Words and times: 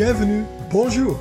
bienvenue, 0.00 0.44
bonjour. 0.68 1.18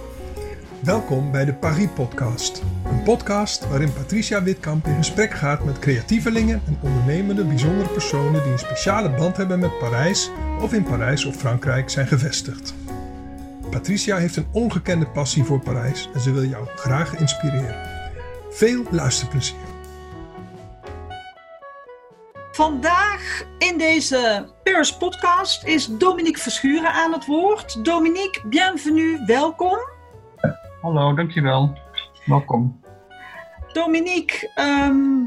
Welkom 0.80 1.32
bij 1.32 1.46
de 1.46 1.54
Paris 1.54 1.88
Podcast. 1.96 2.62
Een 2.86 3.04
podcast 3.04 3.68
waarin 3.68 3.94
Patricia 3.94 4.44
Witkamp 4.44 4.86
in 4.86 4.96
gesprek 4.96 5.34
gaat 5.34 5.66
met 5.66 5.80
creatievelingen 5.80 6.62
en 6.66 6.78
ondernemende 6.82 7.46
bijzondere 7.46 7.90
personen 7.90 8.44
die 8.44 8.52
een 8.52 8.60
speciale 8.60 9.10
band 9.10 9.38
hebben 9.38 9.60
met 9.60 9.78
Parijs 9.80 10.32
of 10.62 10.74
in 10.74 10.84
Parijs 10.84 11.26
of 11.26 11.36
Frankrijk 11.36 11.90
zijn 11.90 12.08
gevestigd. 12.08 12.74
Patricia 13.70 14.18
heeft 14.18 14.36
een 14.36 14.48
ongekende 14.52 15.08
passie 15.08 15.44
voor 15.44 15.60
Parijs 15.60 16.10
en 16.14 16.20
ze 16.20 16.32
wil 16.32 16.46
jou 16.46 16.68
graag 16.76 17.16
inspireren. 17.16 17.76
Veel 18.50 18.84
luisterplezier. 18.92 19.69
Vandaag 22.60 23.44
in 23.58 23.78
deze 23.78 24.50
Paris 24.64 24.98
podcast 24.98 25.64
is 25.64 25.86
Dominique 25.86 26.42
Verschuren 26.42 26.92
aan 26.92 27.14
het 27.14 27.26
woord. 27.26 27.86
Dominique, 27.86 28.48
bienvenue, 28.48 29.26
welkom. 29.26 29.78
Hallo, 30.82 31.14
dankjewel. 31.14 31.78
Welkom. 32.26 32.82
Dominique, 33.74 34.52
ehm, 34.56 35.22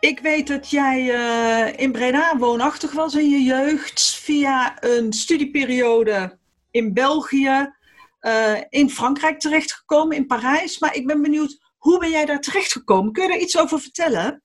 ik 0.00 0.20
weet 0.20 0.46
dat 0.46 0.70
jij 0.70 1.14
eh, 1.14 1.80
in 1.82 1.92
Breda 1.92 2.36
woonachtig 2.38 2.92
was 2.92 3.14
in 3.14 3.30
je 3.30 3.42
jeugd 3.42 4.14
via 4.14 4.82
een 4.82 5.12
studieperiode 5.12 6.38
in 6.70 6.94
België, 6.94 7.74
uh, 8.20 8.60
in 8.68 8.90
Frankrijk 8.90 9.40
terechtgekomen, 9.40 10.16
in 10.16 10.26
Parijs. 10.26 10.78
Maar 10.78 10.94
ik 10.94 11.06
ben 11.06 11.22
benieuwd, 11.22 11.60
hoe 11.78 11.98
ben 11.98 12.10
jij 12.10 12.24
daar 12.24 12.40
terechtgekomen? 12.40 13.12
Kun 13.12 13.22
je 13.22 13.28
daar 13.28 13.38
iets 13.38 13.58
over 13.58 13.80
vertellen? 13.80 14.42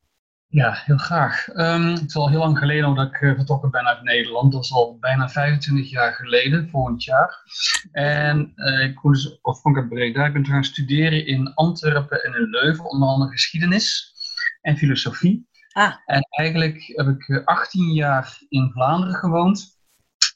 Ja, 0.51 0.73
heel 0.85 0.97
graag. 0.97 1.47
Um, 1.47 1.87
het 1.87 2.07
is 2.07 2.15
al 2.15 2.29
heel 2.29 2.39
lang 2.39 2.57
geleden 2.57 2.95
dat 2.95 3.07
ik 3.07 3.21
uh, 3.21 3.35
vertrokken 3.35 3.71
ben 3.71 3.87
uit 3.87 4.01
Nederland. 4.03 4.51
Dat 4.51 4.63
is 4.63 4.71
al 4.71 4.97
bijna 4.99 5.29
25 5.29 5.89
jaar 5.89 6.13
geleden, 6.13 6.69
volgend 6.69 7.03
jaar. 7.03 7.43
En 7.91 8.53
uh, 8.55 8.83
ik 8.83 8.95
kom 8.95 9.11
dus 9.11 9.39
uit 9.41 9.89
Breda. 9.89 10.25
Ik 10.25 10.33
ben 10.33 10.45
gaan 10.45 10.63
studeren 10.63 11.25
in 11.25 11.53
Antwerpen 11.53 12.23
en 12.23 12.33
in 12.33 12.49
Leuven, 12.49 12.85
onder 12.85 13.09
andere 13.09 13.31
geschiedenis 13.31 14.13
en 14.61 14.77
filosofie. 14.77 15.47
Ah. 15.71 15.93
En 16.05 16.27
eigenlijk 16.29 16.83
heb 16.95 17.07
ik 17.07 17.41
18 17.45 17.93
jaar 17.93 18.37
in 18.49 18.71
Vlaanderen 18.73 19.15
gewoond. 19.15 19.79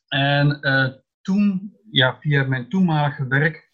En 0.07 0.57
uh, 0.61 0.88
toen, 1.22 1.73
ja, 1.91 2.17
via 2.19 2.44
mijn 2.44 2.69
toenmalige 2.69 3.27
werk, 3.27 3.69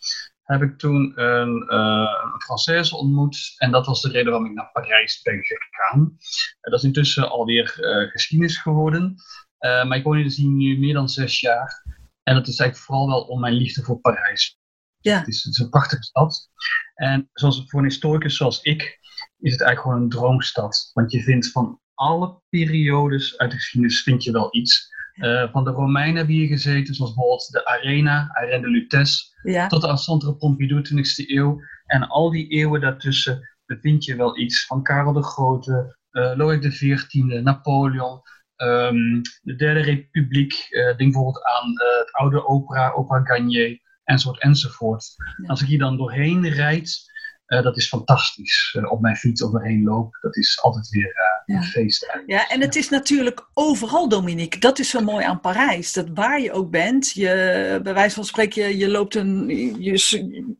heb 0.51 0.69
ik 0.69 0.77
toen 0.77 1.21
een, 1.21 1.65
uh, 1.69 2.23
een 2.23 2.41
Française 2.43 2.95
ontmoet. 2.95 3.53
En 3.57 3.71
dat 3.71 3.85
was 3.85 4.01
de 4.01 4.09
reden 4.09 4.31
waarom 4.31 4.49
ik 4.49 4.55
naar 4.55 4.71
Parijs 4.71 5.21
ben 5.21 5.43
gegaan. 5.43 5.99
Uh, 6.01 6.71
dat 6.71 6.73
is 6.73 6.83
intussen 6.83 7.29
alweer 7.29 7.75
uh, 7.79 8.11
geschiedenis 8.11 8.57
geworden. 8.57 9.15
maar 9.59 9.97
ik 9.97 10.03
woon 10.03 10.15
hier 10.15 10.23
dus 10.23 10.37
nu 10.37 10.79
meer 10.79 10.93
dan 10.93 11.09
zes 11.09 11.39
jaar. 11.39 11.85
En 12.23 12.35
dat 12.35 12.47
is 12.47 12.59
eigenlijk 12.59 12.77
vooral 12.77 13.07
wel 13.07 13.21
om 13.21 13.39
mijn 13.39 13.53
liefde 13.53 13.83
voor 13.83 13.99
Parijs. 13.99 14.59
Ja. 14.99 15.17
Het, 15.17 15.27
is, 15.27 15.43
het 15.43 15.53
is 15.53 15.59
een 15.59 15.69
prachtige 15.69 16.03
stad. 16.03 16.49
En 16.95 17.29
zoals 17.33 17.63
voor 17.67 17.79
een 17.79 17.85
historicus 17.85 18.37
zoals 18.37 18.61
ik, 18.61 18.99
is 19.39 19.51
het 19.51 19.61
eigenlijk 19.61 19.81
gewoon 19.81 20.01
een 20.01 20.09
droomstad. 20.09 20.91
Want 20.93 21.11
je 21.11 21.21
vindt 21.21 21.51
van 21.51 21.79
alle 21.93 22.41
periodes 22.49 23.37
uit 23.37 23.51
de 23.51 23.57
geschiedenis 23.57 24.03
vind 24.03 24.23
je 24.23 24.31
wel 24.31 24.55
iets. 24.55 24.89
Uh, 25.15 25.51
van 25.51 25.63
de 25.63 25.69
Romeinen 25.69 26.15
hebben 26.15 26.35
hier 26.35 26.47
gezeten, 26.47 26.95
zoals 26.95 27.13
bijvoorbeeld 27.13 27.51
de 27.51 27.65
Arena, 27.65 28.29
Arène 28.33 28.61
de 28.61 28.69
Lutèce, 28.69 29.23
ja. 29.43 29.67
tot 29.67 29.81
de 29.81 29.97
Centre 29.97 30.35
Pompidou, 30.35 30.81
20e 30.81 31.29
eeuw. 31.29 31.61
En 31.85 32.07
al 32.07 32.31
die 32.31 32.47
eeuwen 32.47 32.81
daartussen 32.81 33.49
bevind 33.65 34.05
je 34.05 34.15
wel 34.15 34.37
iets. 34.37 34.65
Van 34.65 34.83
Karel 34.83 35.13
de 35.13 35.23
Grote, 35.23 35.97
uh, 36.11 36.23
Lodewijk 36.35 36.61
XIV, 36.61 37.13
Napoleon, 37.43 38.21
um, 38.57 39.21
de 39.41 39.55
Derde 39.55 39.79
Republiek. 39.79 40.67
Uh, 40.69 40.83
denk 40.85 40.97
bijvoorbeeld 40.97 41.43
aan 41.43 41.69
het 41.69 42.11
oude 42.11 42.47
opera, 42.47 42.91
Opera 42.91 43.23
Garnier, 43.23 43.79
enzovoort, 44.03 44.41
enzovoort. 44.41 45.15
Ja. 45.41 45.47
Als 45.47 45.61
ik 45.61 45.67
hier 45.67 45.79
dan 45.79 45.97
doorheen 45.97 46.47
rijd, 46.47 47.09
dat 47.45 47.77
is 47.77 47.87
fantastisch. 47.87 48.77
Op 48.89 49.01
mijn 49.01 49.15
fiets 49.15 49.43
overheen 49.43 49.83
loop, 49.83 50.17
dat 50.21 50.37
is 50.37 50.61
altijd 50.61 50.89
weer. 50.89 51.30
Een 51.55 51.63
feest. 51.63 52.03
Eigenlijk. 52.03 52.31
Ja, 52.31 52.55
en 52.55 52.61
het 52.61 52.75
is 52.75 52.89
natuurlijk 52.89 53.47
overal, 53.53 54.09
Dominique. 54.09 54.59
Dat 54.59 54.79
is 54.79 54.89
zo 54.89 54.99
mooi 55.01 55.25
aan 55.25 55.39
Parijs. 55.39 55.93
Dat 55.93 56.07
waar 56.13 56.41
je 56.41 56.51
ook 56.51 56.69
bent, 56.69 57.11
je, 57.11 57.79
bij 57.83 57.93
wijze 57.93 58.15
van 58.15 58.25
spreken, 58.25 58.63
je, 58.63 58.77
je, 58.77 58.89
loopt 58.89 59.15
een, 59.15 59.47
je, 59.79 59.91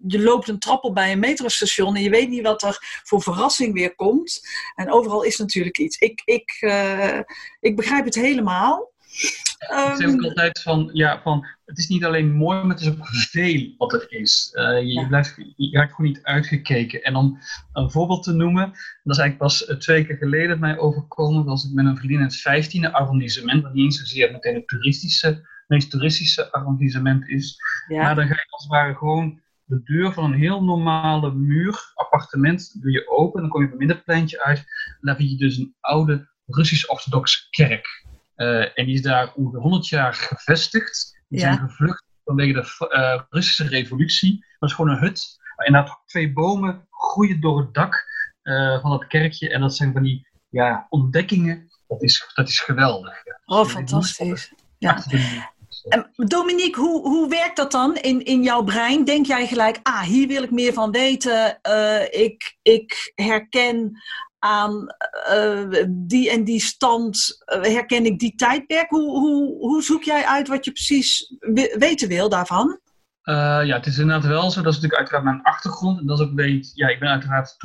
je 0.08 0.20
loopt 0.20 0.48
een 0.48 0.60
trap 0.60 0.84
op 0.84 0.96
bij 0.96 1.12
een 1.12 1.20
metrostation 1.20 1.96
en 1.96 2.04
je 2.04 2.10
weet 2.10 2.30
niet 2.30 2.44
wat 2.44 2.64
er 2.64 3.02
voor 3.04 3.22
verrassing 3.22 3.74
weer 3.74 3.96
komt. 3.96 4.42
En 4.76 4.92
overal 4.92 5.24
is 5.24 5.38
natuurlijk 5.38 5.78
iets. 5.78 5.98
Ik, 5.98 6.22
ik, 6.26 6.58
ik 7.60 7.76
begrijp 7.76 8.06
het 8.06 8.16
helemaal. 8.16 8.91
Ik 9.62 9.96
zeg 9.98 10.14
ook 10.14 10.24
altijd 10.24 10.62
van, 10.62 10.90
ja, 10.94 11.22
van, 11.22 11.48
het 11.66 11.78
is 11.78 11.88
niet 11.88 12.06
alleen 12.06 12.32
mooi, 12.32 12.62
maar 12.62 12.76
het 12.76 12.80
is 12.80 12.90
ook 12.90 13.08
veel 13.08 13.74
wat 13.78 13.94
er 13.94 14.06
is. 14.12 14.50
Uh, 14.54 14.80
je, 14.80 14.94
ja. 14.94 15.08
blijft, 15.08 15.36
je 15.56 15.70
raakt 15.72 15.94
gewoon 15.94 16.12
niet 16.12 16.24
uitgekeken. 16.24 17.04
En 17.04 17.16
om 17.16 17.40
een 17.74 17.92
voorbeeld 17.92 18.24
te 18.24 18.34
noemen, 18.34 18.66
dat 19.04 19.16
is 19.16 19.18
eigenlijk 19.18 19.38
pas 19.38 19.76
twee 19.80 20.06
keer 20.06 20.18
geleden 20.18 20.60
mij 20.60 20.78
overkomen, 20.78 21.46
was 21.46 21.66
ik 21.66 21.72
met 21.74 21.86
een 21.86 21.98
vriendin 21.98 22.20
in 22.20 22.24
het 22.24 22.90
15e 22.90 22.92
arrondissement, 22.92 23.64
wat 23.64 23.74
niet 23.74 23.84
eens 23.84 24.00
zozeer 24.00 24.32
meteen 24.32 24.56
het 24.56 24.68
toeristische, 24.68 25.48
meest 25.68 25.92
toeristische 25.92 26.52
arrondissement 26.52 27.30
is. 27.30 27.58
Ja. 27.88 28.02
Maar 28.02 28.16
dan 28.16 28.28
ga 28.28 28.34
je 28.34 28.46
als 28.50 28.64
het 28.64 28.72
ware 28.72 28.96
gewoon 28.96 29.42
de 29.66 29.82
deur 29.84 30.14
van 30.14 30.24
een 30.24 30.40
heel 30.40 30.64
normale 30.64 31.34
muur, 31.34 31.92
appartement, 31.96 32.82
doe 32.82 32.92
je 32.92 33.10
open, 33.10 33.42
dan 33.42 33.50
kom 33.50 33.62
je 33.62 33.68
op 33.68 33.74
een 33.74 33.80
middenpleintje 33.80 34.44
uit, 34.44 34.58
en 34.58 34.98
daar 35.02 35.16
vind 35.16 35.30
je 35.30 35.38
dus 35.38 35.58
een 35.58 35.76
oude 35.80 36.30
Russisch-orthodoxe 36.46 37.50
kerk. 37.50 38.10
Uh, 38.42 38.80
en 38.80 38.86
die 38.86 38.94
is 38.94 39.02
daar 39.02 39.34
ongeveer 39.34 39.60
100 39.60 39.88
jaar 39.88 40.14
gevestigd. 40.14 41.20
Die 41.28 41.40
ja. 41.40 41.54
zijn 41.54 41.70
gevlucht 41.70 42.04
vanwege 42.26 42.54
de 42.54 42.90
uh, 42.96 43.22
Russische 43.30 43.68
revolutie. 43.68 44.46
Dat 44.60 44.70
is 44.70 44.76
gewoon 44.76 44.92
een 44.92 45.00
hut. 45.00 45.40
En 45.56 45.74
daar 45.74 46.00
twee 46.06 46.34
bomen 46.34 46.88
groeien 46.90 47.42
door 47.42 47.60
het 47.60 47.74
dak 47.74 48.06
uh, 48.44 48.82
van 48.82 48.90
dat 48.90 49.08
kerkje. 49.08 49.50
En 49.50 49.62
dat 49.62 49.76
zijn 49.76 49.94
van 49.94 50.04
die 50.04 50.28
ja, 50.50 50.86
ontdekkingen. 50.90 51.70
Dat 51.88 52.02
is, 52.02 52.32
dat 52.34 52.48
is 52.48 52.60
geweldig. 52.60 53.26
Ja. 53.26 53.40
Oh, 53.46 53.66
fantastisch. 53.66 54.54
Ja. 54.78 55.04
Dominique, 56.16 56.82
hoe, 56.82 57.02
hoe 57.02 57.30
werkt 57.30 57.56
dat 57.56 57.72
dan 57.72 57.96
in, 57.96 58.26
in 58.26 58.44
jouw 58.44 58.64
brein? 58.64 59.04
Denk 59.04 59.26
jij 59.26 59.48
gelijk, 59.48 59.80
ah, 59.84 60.02
hier 60.02 60.28
wil 60.28 60.44
ik 60.44 60.52
meer 60.52 60.74
van 60.74 60.92
weten. 60.92 61.60
ik, 62.12 62.58
ik 62.62 63.12
herken 63.16 64.02
aan 64.40 64.96
uh, 65.34 65.86
die 65.90 66.30
en 66.30 66.44
die 66.44 66.62
stand, 66.62 67.44
uh, 67.46 67.62
herken 67.62 68.06
ik 68.06 68.20
die 68.20 68.36
tijdperk? 68.36 68.90
Hoe, 68.90 69.20
hoe, 69.20 69.58
hoe 69.58 69.84
zoek 69.84 70.04
jij 70.04 70.26
uit 70.26 70.48
wat 70.48 70.66
je 70.66 70.72
precies 70.72 71.36
weten 71.78 72.08
wil 72.08 72.30
daarvan? 72.30 72.80
Ja, 73.24 73.66
het 73.66 73.86
is 73.86 73.98
inderdaad 73.98 74.30
wel 74.30 74.52
zo. 74.52 74.62
Dat 74.62 74.74
is 74.74 74.82
natuurlijk 74.82 74.96
uiteraard 74.96 75.24
mijn 75.24 75.42
achtergrond. 75.42 76.00
En 76.00 76.06
dat 76.06 76.20
is 76.20 76.26
ook 76.26 76.36
beetje, 76.36 76.72
ja, 76.74 76.88
ik 76.88 77.00
ben 77.00 77.10
uiteraard 77.10 77.56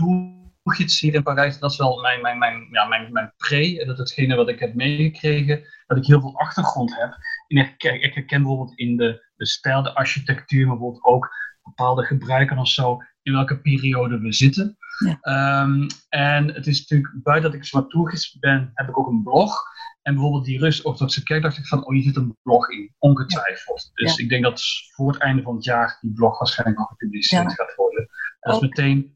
toegids 0.66 1.00
hier 1.00 1.14
in 1.14 1.22
Parijs. 1.22 1.58
Dat 1.58 1.70
is 1.70 1.76
wel 1.76 2.00
mijn, 2.00 2.20
mijn, 2.20 2.38
mijn, 2.38 2.68
ja, 2.70 2.84
mijn, 2.84 3.12
mijn 3.12 3.32
pre. 3.36 3.80
En 3.80 3.86
dat 3.86 3.98
is 3.98 3.98
hetgene 3.98 4.36
wat 4.36 4.48
ik 4.48 4.58
heb 4.58 4.74
meegekregen. 4.74 5.62
Dat 5.86 5.98
ik 5.98 6.06
heel 6.06 6.20
veel 6.20 6.38
achtergrond 6.38 6.96
heb. 6.96 7.16
En 7.48 7.56
ik, 7.56 7.82
ik 7.82 8.14
herken 8.14 8.42
bijvoorbeeld 8.42 8.78
in 8.78 8.96
de, 8.96 9.26
de 9.36 9.46
stijl, 9.46 9.82
de 9.82 9.94
architectuur, 9.94 10.66
maar 10.66 10.76
bijvoorbeeld 10.76 11.04
ook 11.04 11.28
bepaalde 11.62 12.04
gebruiken 12.04 12.58
of 12.58 12.68
zo, 12.68 12.98
in 13.22 13.32
welke 13.32 13.60
periode 13.60 14.18
we 14.18 14.32
zitten. 14.32 14.76
Ja. 14.98 15.62
Um, 15.62 15.86
en 16.08 16.54
het 16.54 16.66
is 16.66 16.78
natuurlijk, 16.80 17.22
buiten 17.22 17.50
dat 17.50 17.60
ik 17.60 17.66
zo 17.66 17.86
toegids 17.86 18.38
ben, 18.38 18.70
heb 18.74 18.88
ik 18.88 18.98
ook 18.98 19.08
een 19.08 19.22
blog. 19.22 19.62
En 20.02 20.14
bijvoorbeeld 20.14 20.44
die 20.44 20.58
Rust-Orthodoxe 20.58 21.22
Kerk 21.22 21.42
dacht 21.42 21.58
ik 21.58 21.66
van, 21.66 21.86
oh, 21.86 21.94
je 21.94 22.02
zit 22.02 22.16
een 22.16 22.36
blog 22.42 22.70
in, 22.70 22.94
ongetwijfeld. 22.98 23.90
Ja. 23.92 24.04
Dus 24.04 24.16
ja. 24.16 24.22
ik 24.22 24.28
denk 24.28 24.42
dat 24.42 24.62
voor 24.94 25.12
het 25.12 25.20
einde 25.20 25.42
van 25.42 25.54
het 25.54 25.64
jaar 25.64 25.98
die 26.00 26.12
blog 26.12 26.38
waarschijnlijk 26.38 26.78
nog 26.78 26.88
gepubliceerd 26.88 27.52
gaat 27.52 27.74
worden. 27.74 28.00
En 28.40 28.52
dat 28.52 28.62
is 28.62 28.68
meteen 28.68 29.15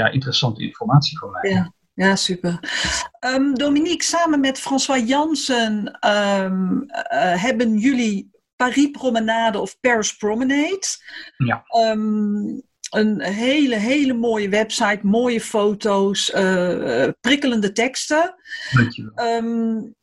ja, 0.00 0.08
interessante 0.08 0.62
informatie 0.62 1.18
voor 1.18 1.30
mij. 1.30 1.50
Ja. 1.50 1.72
Ja, 1.94 2.16
super. 2.16 2.60
Um, 3.26 3.54
Dominique, 3.54 4.04
samen 4.04 4.40
met 4.40 4.58
François 4.58 5.08
Jansen 5.08 5.98
um, 6.06 6.82
uh, 6.82 7.42
hebben 7.42 7.78
jullie 7.78 8.30
Paris 8.56 8.90
Promenade 8.90 9.58
of 9.58 9.80
Paris 9.80 10.16
Promenade. 10.16 10.86
Ja. 11.36 11.64
Um, 11.90 12.62
een 12.90 13.22
hele, 13.22 13.76
hele 13.76 14.12
mooie 14.12 14.48
website, 14.48 15.00
mooie 15.02 15.40
foto's, 15.40 16.30
uh, 16.34 17.08
prikkelende 17.20 17.72
teksten. 17.72 18.34
Um, 19.14 19.94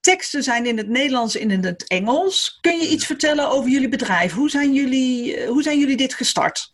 teksten 0.00 0.42
zijn 0.42 0.66
in 0.66 0.76
het 0.76 0.88
Nederlands 0.88 1.36
en 1.36 1.50
in 1.50 1.64
het 1.64 1.86
Engels. 1.86 2.58
Kun 2.60 2.78
je 2.78 2.88
iets 2.88 3.06
vertellen 3.06 3.50
over 3.50 3.70
jullie 3.70 3.88
bedrijf? 3.88 4.32
Hoe 4.32 4.50
zijn 4.50 4.72
jullie, 4.72 5.46
hoe 5.46 5.62
zijn 5.62 5.78
jullie 5.78 5.96
dit 5.96 6.14
gestart? 6.14 6.70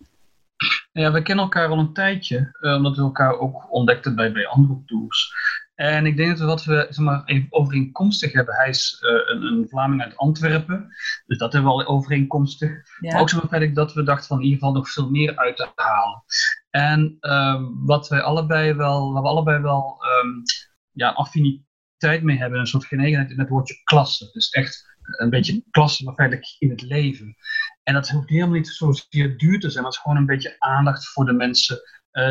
Ja, 0.93 1.13
we 1.13 1.23
kennen 1.23 1.45
elkaar 1.45 1.69
al 1.69 1.79
een 1.79 1.93
tijdje, 1.93 2.57
uh, 2.61 2.75
omdat 2.75 2.97
we 2.97 3.03
elkaar 3.03 3.39
ook 3.39 3.73
ontdekten 3.73 4.15
bij, 4.15 4.33
bij 4.33 4.47
andere 4.47 4.83
tours. 4.87 5.33
En 5.75 6.07
ik 6.07 6.17
denk 6.17 6.29
dat 6.31 6.39
we 6.39 6.45
wat 6.45 6.65
we 6.65 6.87
zeg 6.89 7.05
maar, 7.05 7.25
even 7.25 7.47
overeenkomstig 7.51 8.33
hebben. 8.33 8.55
Hij 8.55 8.69
is 8.69 9.03
uh, 9.03 9.11
een, 9.11 9.43
een, 9.43 9.69
Vlaming 9.69 10.03
uit 10.03 10.17
Antwerpen. 10.17 10.89
Dus 11.27 11.39
dat 11.39 11.53
hebben 11.53 11.73
we 11.73 11.77
al 11.77 11.87
overeenkomstig. 11.87 12.71
Ja. 13.01 13.13
Maar 13.13 13.21
ook 13.21 13.31
zo 13.31 13.41
feit 13.49 13.75
dat 13.75 13.93
we 13.93 14.03
dachten 14.03 14.27
van 14.27 14.39
in 14.39 14.45
ieder 14.45 14.59
geval 14.59 14.75
nog 14.75 14.91
veel 14.91 15.11
meer 15.11 15.37
uit 15.37 15.57
te 15.57 15.69
halen. 15.75 16.23
En 16.71 17.17
uh, 17.21 17.63
wat 17.85 18.09
wij 18.09 18.23
allebei 18.23 18.75
wel, 18.75 19.13
waar 19.13 19.23
we 19.23 19.29
allebei 19.29 19.61
wel 19.61 19.97
um, 20.23 20.43
ja, 20.93 21.11
affiniteit 21.11 22.23
mee 22.23 22.39
hebben, 22.39 22.61
een 22.61 22.67
soort 22.67 22.85
genegenheid 22.85 23.31
in 23.31 23.39
het 23.39 23.49
woordje 23.49 23.81
klasse. 23.85 24.29
Dus 24.33 24.51
echt 24.51 24.97
een 25.03 25.31
beetje 25.31 25.63
klasse, 25.71 26.05
maar 26.05 26.15
feitelijk 26.15 26.57
in 26.59 26.71
het 26.71 26.83
leven. 26.83 27.37
En 27.89 27.95
dat 27.95 28.09
hoeft 28.09 28.29
helemaal 28.29 28.55
niet 28.55 28.69
zozeer 28.69 29.37
duur 29.37 29.61
te 29.61 29.71
zijn, 29.71 29.83
maar 29.83 29.93
het 29.93 29.95
is 29.95 29.99
gewoon 29.99 30.17
een 30.17 30.27
beetje 30.27 30.57
aandacht 30.59 31.09
voor 31.09 31.25
de 31.25 31.33
mensen. 31.33 31.81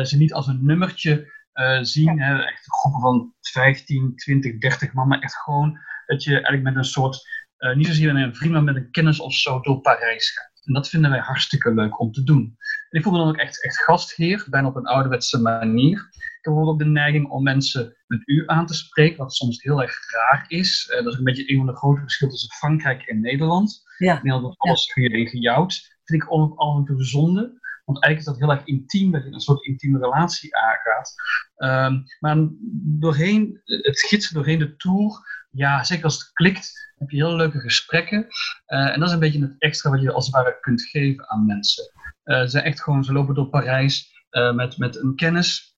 ze 0.02 0.16
niet 0.16 0.32
als 0.32 0.46
een 0.46 0.64
nummertje 0.64 1.32
zien, 1.80 2.20
hè, 2.20 2.42
echt 2.42 2.64
groepen 2.66 3.00
van 3.00 3.34
15, 3.40 4.16
20, 4.16 4.58
30 4.58 4.92
man, 4.92 5.08
maar 5.08 5.18
echt 5.18 5.36
gewoon 5.36 5.78
dat 6.06 6.22
je 6.22 6.32
eigenlijk 6.32 6.62
met 6.62 6.76
een 6.76 6.84
soort, 6.84 7.28
niet 7.74 7.86
zozeer 7.86 8.12
met 8.12 8.22
een 8.22 8.34
vriend, 8.34 8.52
maar 8.52 8.62
met 8.62 8.76
een 8.76 8.90
kennis 8.90 9.20
of 9.20 9.34
zo 9.34 9.60
door 9.60 9.80
Parijs 9.80 10.30
gaat. 10.30 10.62
En 10.64 10.72
dat 10.72 10.88
vinden 10.88 11.10
wij 11.10 11.20
hartstikke 11.20 11.74
leuk 11.74 12.00
om 12.00 12.12
te 12.12 12.22
doen. 12.22 12.56
En 12.90 12.98
ik 12.98 13.02
voel 13.02 13.12
me 13.12 13.18
dan 13.18 13.28
ook 13.28 13.36
echt, 13.36 13.64
echt 13.64 13.82
gastheer, 13.82 14.46
bijna 14.50 14.68
op 14.68 14.76
een 14.76 14.86
ouderwetse 14.86 15.40
manier. 15.40 16.08
Ik 16.38 16.44
heb 16.44 16.54
bijvoorbeeld 16.54 16.88
ook 16.88 16.94
de 16.94 17.00
neiging 17.00 17.28
om 17.28 17.42
mensen 17.42 17.96
met 18.06 18.28
u 18.28 18.42
aan 18.46 18.66
te 18.66 18.74
spreken, 18.74 19.18
wat 19.18 19.34
soms 19.34 19.62
heel 19.62 19.82
erg 19.82 19.98
raar 20.12 20.44
is. 20.48 20.90
Uh, 20.90 21.04
dat 21.04 21.12
is 21.12 21.18
een 21.18 21.24
beetje 21.24 21.50
een 21.50 21.56
van 21.56 21.66
de 21.66 21.76
grote 21.76 22.00
verschillen 22.00 22.34
tussen 22.34 22.54
Frankrijk 22.54 23.02
en 23.02 23.20
Nederland. 23.20 23.82
Ja. 23.96 24.12
In 24.12 24.14
Nederland 24.14 24.42
wordt 24.42 24.58
alles 24.58 24.92
ja. 24.94 25.08
en 25.08 25.26
gejouwd. 25.26 25.96
Vind 26.04 26.22
ik 26.22 26.32
ook 26.32 26.58
af 26.58 26.76
en 26.76 26.84
toe 26.84 27.04
zonde. 27.04 27.60
Want 27.84 28.02
eigenlijk 28.02 28.18
is 28.18 28.24
dat 28.24 28.48
heel 28.48 28.56
erg 28.56 28.66
intiem, 28.66 29.12
dat 29.12 29.22
je 29.22 29.32
een 29.32 29.40
soort 29.40 29.64
intieme 29.64 29.98
relatie 29.98 30.56
aangaat. 30.56 31.14
Um, 31.56 32.04
maar 32.20 32.48
doorheen 32.82 33.60
het 33.64 34.00
gidsen, 34.00 34.34
doorheen 34.34 34.58
de 34.58 34.76
tour, 34.76 35.26
ja, 35.50 35.84
zeker 35.84 36.04
als 36.04 36.18
het 36.18 36.32
klikt, 36.32 36.92
heb 36.98 37.10
je 37.10 37.16
heel 37.16 37.36
leuke 37.36 37.60
gesprekken. 37.60 38.26
Uh, 38.66 38.92
en 38.92 38.98
dat 38.98 39.08
is 39.08 39.14
een 39.14 39.20
beetje 39.20 39.40
het 39.40 39.54
extra 39.58 39.90
wat 39.90 40.00
je 40.00 40.12
als 40.12 40.26
het 40.26 40.34
ware 40.34 40.58
kunt 40.60 40.82
geven 40.82 41.28
aan 41.28 41.46
mensen. 41.46 41.92
Uh, 42.24 42.40
ze 42.40 42.48
zijn 42.48 42.64
echt 42.64 42.82
gewoon, 42.82 43.04
ze 43.04 43.12
lopen 43.12 43.34
door 43.34 43.48
Parijs 43.48 44.26
uh, 44.30 44.54
met, 44.54 44.78
met 44.78 44.96
een 44.96 45.14
kennis 45.14 45.77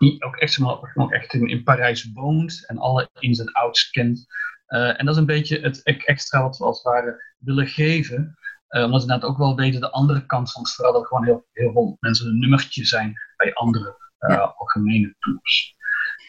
die 0.00 0.24
ook 0.24 0.36
echt, 0.36 0.58
nog 0.94 1.12
echt 1.12 1.34
in, 1.34 1.48
in 1.48 1.62
Parijs 1.62 2.10
woont 2.12 2.64
en 2.66 2.78
alle 2.78 3.08
ins 3.18 3.38
en 3.38 3.52
outs 3.52 3.90
kent. 3.90 4.26
en 4.66 5.04
dat 5.04 5.14
is 5.14 5.20
een 5.20 5.26
beetje 5.26 5.60
het 5.60 5.82
extra 5.82 6.42
wat 6.42 6.56
we 6.56 6.64
als 6.64 6.82
het 6.82 6.92
ware 6.92 7.34
willen 7.38 7.66
geven. 7.66 8.38
omdat 8.68 9.02
ze 9.02 9.06
inderdaad 9.06 9.30
ook 9.30 9.38
wel 9.38 9.56
weten 9.56 9.80
de 9.80 9.90
andere 9.90 10.26
kant 10.26 10.52
van 10.52 10.62
het 10.62 10.72
verhaal, 10.72 10.92
dat 10.92 11.06
gewoon 11.06 11.24
heel, 11.24 11.46
heel 11.52 11.72
veel 11.72 11.96
mensen 12.00 12.26
een 12.26 12.38
nummertje 12.38 12.84
zijn 12.84 13.14
bij 13.36 13.54
andere 13.54 13.96
ja. 14.18 14.54
algemene 14.56 15.14
tours. 15.18 15.78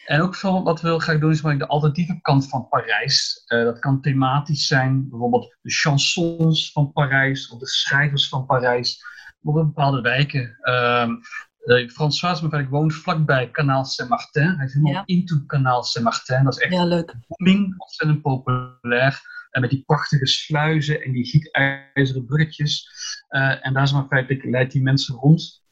En 0.06 0.20
ook 0.20 0.34
veel 0.34 0.62
wat 0.62 0.80
we 0.80 0.88
heel 0.88 0.98
graag 0.98 1.18
doen 1.18 1.30
is 1.30 1.40
de 1.40 1.66
alternatieve 1.66 2.20
kant 2.20 2.48
van 2.48 2.68
Parijs. 2.68 3.44
Uh, 3.48 3.64
dat 3.64 3.78
kan 3.78 4.00
thematisch 4.00 4.66
zijn, 4.66 5.08
bijvoorbeeld 5.08 5.56
de 5.60 5.70
chansons 5.70 6.72
van 6.72 6.92
Parijs 6.92 7.48
of 7.48 7.58
de 7.58 7.66
schrijvers 7.66 8.28
van 8.28 8.46
Parijs. 8.46 9.04
Bijvoorbeeld 9.40 9.74
bepaalde 9.74 10.00
wijken. 10.00 10.58
Uh, 10.62 11.08
uh, 11.64 11.88
François 11.88 12.42
ik 12.42 12.68
woont 12.68 12.94
vlakbij 12.94 13.50
Kanaal 13.50 13.84
Saint-Martin. 13.84 14.54
Hij 14.56 14.64
is 14.64 14.72
helemaal 14.72 14.92
ja. 14.92 15.02
into 15.06 15.42
Kanaal 15.46 15.82
Saint-Martin. 15.82 16.44
Dat 16.44 16.56
is 16.56 16.62
echt 16.62 16.72
ja, 16.72 16.84
leuk. 16.84 17.14
booming, 17.26 17.74
ontzettend 17.78 18.22
populair. 18.22 19.20
En 19.50 19.60
met 19.60 19.70
die 19.70 19.82
prachtige 19.86 20.26
sluizen 20.26 21.02
en 21.02 21.12
die 21.12 21.24
gietijzeren 21.24 22.26
bruggetjes. 22.26 22.88
Uh, 23.30 23.66
en 23.66 23.72
daar 23.72 23.82
is 23.82 23.92
maar 23.92 24.06
feitelijk 24.08 24.44
leidt 24.44 24.72
die 24.72 24.82
mensen 24.82 25.14
rond. 25.14 25.62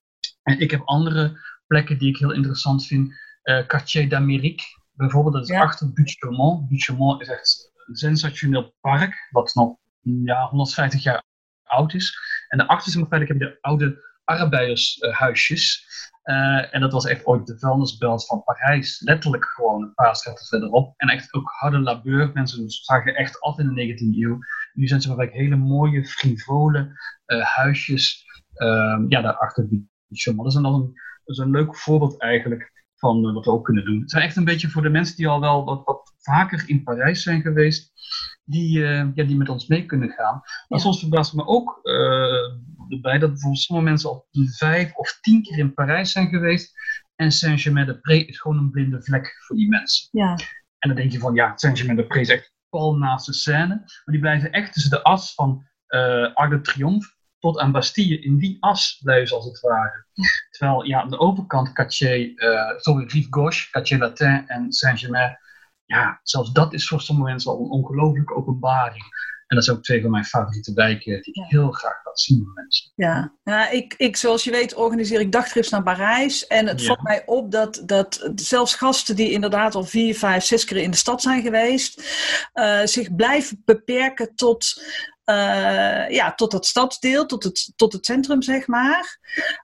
En 0.42 0.60
ik 0.60 0.70
heb 0.70 0.82
andere 0.84 1.38
plekken 1.66 1.98
die 1.98 2.08
ik 2.08 2.18
heel 2.18 2.32
interessant 2.32 2.86
vind 2.86 3.14
uh, 3.44 3.66
Quartier 3.66 4.08
d'Amérique, 4.08 4.64
bijvoorbeeld, 4.92 5.34
dat 5.34 5.50
is 5.50 5.56
achter 5.56 5.92
Buttes-Chaumont. 5.92 6.68
Buttes-Chaumont 6.68 7.20
is 7.20 7.28
echt 7.28 7.70
een 7.86 7.94
sensationeel 7.94 8.74
park, 8.80 9.28
wat 9.30 9.54
nog 9.54 9.76
ja, 10.00 10.48
150 10.48 11.02
jaar 11.02 11.22
oud 11.64 11.94
is. 11.94 12.18
En 12.48 12.58
daarachter 12.58 12.88
is 12.88 12.94
feitelijk 13.08 13.28
heb 13.28 13.40
je 13.40 13.46
de 13.46 13.58
oude 13.60 14.09
arbeidershuisjes. 14.38 15.88
Uh, 16.24 16.74
en 16.74 16.80
dat 16.80 16.92
was 16.92 17.06
echt 17.06 17.26
ooit 17.26 17.46
de 17.46 17.58
vuilnisbelt 17.58 18.26
van 18.26 18.44
Parijs. 18.44 19.00
Letterlijk 19.00 19.44
gewoon 19.44 19.82
een 19.82 19.94
paar 19.94 20.16
straten 20.16 20.46
verderop. 20.46 20.94
En 20.96 21.08
echt 21.08 21.34
ook 21.34 21.50
harde 21.58 21.78
labeur. 21.78 22.30
Mensen 22.34 22.70
zagen 22.70 23.14
echt 23.14 23.40
af 23.40 23.58
in 23.58 23.74
de 23.74 23.94
19e 23.94 24.18
eeuw. 24.18 24.38
Nu 24.72 24.86
zijn 24.86 25.00
ze 25.00 25.14
maar 25.14 25.28
hele 25.28 25.56
mooie, 25.56 26.04
frivole 26.04 26.92
uh, 27.26 27.42
huisjes. 27.42 28.24
Uh, 28.56 29.04
ja, 29.08 29.20
daarachter 29.20 29.68
Chaumont. 30.08 30.52
Dat 30.52 30.62
is 30.62 30.68
een, 30.68 30.94
dat 31.24 31.36
is 31.36 31.38
een 31.38 31.50
leuk 31.50 31.76
voorbeeld 31.76 32.20
eigenlijk 32.20 32.80
van 33.00 33.26
eh, 33.26 33.34
wat 33.34 33.44
we 33.44 33.50
ook 33.50 33.64
kunnen 33.64 33.84
doen. 33.84 34.00
Het 34.00 34.10
zijn 34.10 34.22
echt 34.22 34.36
een 34.36 34.44
beetje 34.44 34.68
voor 34.68 34.82
de 34.82 34.88
mensen 34.88 35.16
die 35.16 35.28
al 35.28 35.40
wel 35.40 35.64
wat 35.64 36.09
vaker 36.20 36.62
in 36.66 36.82
Parijs 36.82 37.22
zijn 37.22 37.42
geweest, 37.42 37.92
die, 38.44 38.78
uh, 38.78 39.08
ja, 39.14 39.24
die 39.24 39.36
met 39.36 39.48
ons 39.48 39.66
mee 39.66 39.86
kunnen 39.86 40.10
gaan. 40.10 40.42
Maar 40.68 40.80
soms 40.80 41.00
verbaast 41.00 41.34
me 41.34 41.46
ook 41.46 41.80
uh, 41.82 42.92
erbij 42.94 43.18
dat 43.18 43.30
bijvoorbeeld 43.30 43.62
sommige 43.62 43.88
mensen 43.88 44.08
al 44.10 44.26
vijf 44.32 44.94
of 44.94 45.18
tien 45.20 45.42
keer 45.42 45.58
in 45.58 45.74
Parijs 45.74 46.12
zijn 46.12 46.28
geweest. 46.28 46.72
En 47.16 47.32
Saint-Germain-de-Pré 47.32 48.14
is 48.14 48.40
gewoon 48.40 48.58
een 48.58 48.70
blinde 48.70 49.02
vlek 49.02 49.36
voor 49.46 49.56
die 49.56 49.68
mensen. 49.68 50.08
Ja. 50.12 50.38
En 50.78 50.88
dan 50.88 50.96
denk 50.96 51.12
je 51.12 51.18
van, 51.18 51.34
ja, 51.34 51.52
Saint-Germain-de-Pré 51.56 52.20
is 52.20 52.28
echt 52.28 52.52
pal 52.68 52.96
naast 52.96 53.26
de 53.26 53.32
scène. 53.32 53.74
Maar 53.76 54.02
die 54.04 54.20
blijven 54.20 54.52
echt 54.52 54.72
tussen 54.72 54.90
de 54.90 55.02
as 55.02 55.34
van 55.34 55.64
uh, 55.88 56.34
Arc 56.34 56.50
de 56.50 56.60
Triomphe 56.60 57.08
tot 57.38 57.58
aan 57.58 57.72
Bastille 57.72 58.20
in 58.20 58.38
die 58.38 58.56
as 58.60 59.00
blijven 59.02 59.36
als 59.36 59.44
het 59.44 59.60
ware. 59.60 60.06
Terwijl 60.50 60.84
ja, 60.84 61.00
aan 61.00 61.10
de 61.10 61.18
overkant 61.18 61.72
Cartier, 61.72 62.32
uh, 62.36 62.78
sorry, 62.78 63.06
Rive 63.06 63.26
Gauche, 63.30 63.70
Cartier 63.70 63.98
Latin 63.98 64.48
en 64.48 64.72
Saint-Germain, 64.72 65.38
ja, 65.90 66.20
zelfs 66.22 66.52
dat 66.52 66.72
is 66.72 66.88
voor 66.88 67.00
sommige 67.00 67.30
mensen 67.30 67.50
al 67.50 67.58
een 67.58 67.70
ongelooflijke 67.70 68.34
openbaring. 68.34 69.04
En 69.46 69.56
dat 69.56 69.64
zijn 69.64 69.76
ook 69.76 69.82
twee 69.82 70.02
van 70.02 70.10
mijn 70.10 70.24
favoriete 70.24 70.72
wijken 70.74 71.22
die 71.22 71.34
ik 71.34 71.44
heel 71.48 71.70
graag 71.70 72.04
laat 72.04 72.20
zien 72.20 72.38
met 72.38 72.54
mensen. 72.54 72.90
Ja, 72.94 73.32
ja 73.42 73.70
ik, 73.70 73.94
ik, 73.96 74.16
zoals 74.16 74.44
je 74.44 74.50
weet 74.50 74.74
organiseer 74.74 75.20
ik 75.20 75.32
dagtrips 75.32 75.68
naar 75.68 75.82
Parijs. 75.82 76.46
En 76.46 76.66
het 76.66 76.84
valt 76.84 77.02
mij 77.02 77.22
op 77.26 77.50
dat, 77.50 77.82
dat 77.86 78.30
zelfs 78.34 78.74
gasten 78.74 79.16
die 79.16 79.30
inderdaad 79.30 79.74
al 79.74 79.84
vier, 79.84 80.14
vijf, 80.14 80.44
zes 80.44 80.64
keer 80.64 80.76
in 80.76 80.90
de 80.90 80.96
stad 80.96 81.22
zijn 81.22 81.42
geweest, 81.42 82.02
uh, 82.54 82.80
zich 82.84 83.14
blijven 83.14 83.62
beperken 83.64 84.34
tot 84.34 84.82
uh, 85.30 86.10
ja, 86.10 86.34
tot 86.34 86.52
het 86.52 86.66
stadsdeel, 86.66 87.26
tot 87.26 87.44
het, 87.44 87.72
tot 87.76 87.92
het 87.92 88.06
centrum, 88.06 88.42
zeg 88.42 88.66
maar. 88.66 89.18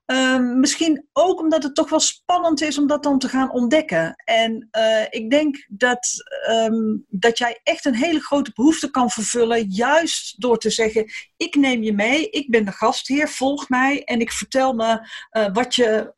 Ehm, 0.06 0.60
misschien 0.60 1.06
ook 1.12 1.40
omdat 1.40 1.62
het 1.62 1.74
toch 1.74 1.90
wel 1.90 2.00
spannend 2.00 2.60
is 2.60 2.78
om 2.78 2.86
dat 2.86 3.02
dan 3.02 3.18
te 3.18 3.28
gaan 3.28 3.52
ontdekken. 3.52 4.14
En 4.24 4.68
uh, 4.72 5.02
ik 5.10 5.30
denk 5.30 5.66
dat, 5.68 6.08
um, 6.50 7.04
dat 7.08 7.38
jij 7.38 7.60
echt 7.62 7.84
een 7.84 7.94
hele 7.94 8.20
grote 8.20 8.50
behoefte 8.54 8.90
kan 8.90 9.10
vervullen, 9.10 9.70
juist 9.70 10.40
door 10.40 10.58
te 10.58 10.70
zeggen: 10.70 11.10
Ik 11.36 11.54
neem 11.54 11.82
je 11.82 11.92
mee, 11.92 12.30
ik 12.30 12.50
ben 12.50 12.64
de 12.64 12.72
gastheer, 12.72 13.28
volg 13.28 13.68
mij 13.68 14.04
en 14.04 14.20
ik 14.20 14.32
vertel 14.32 14.72
me 14.72 15.08
uh, 15.32 15.46
wat, 15.52 15.74
je, 15.74 16.12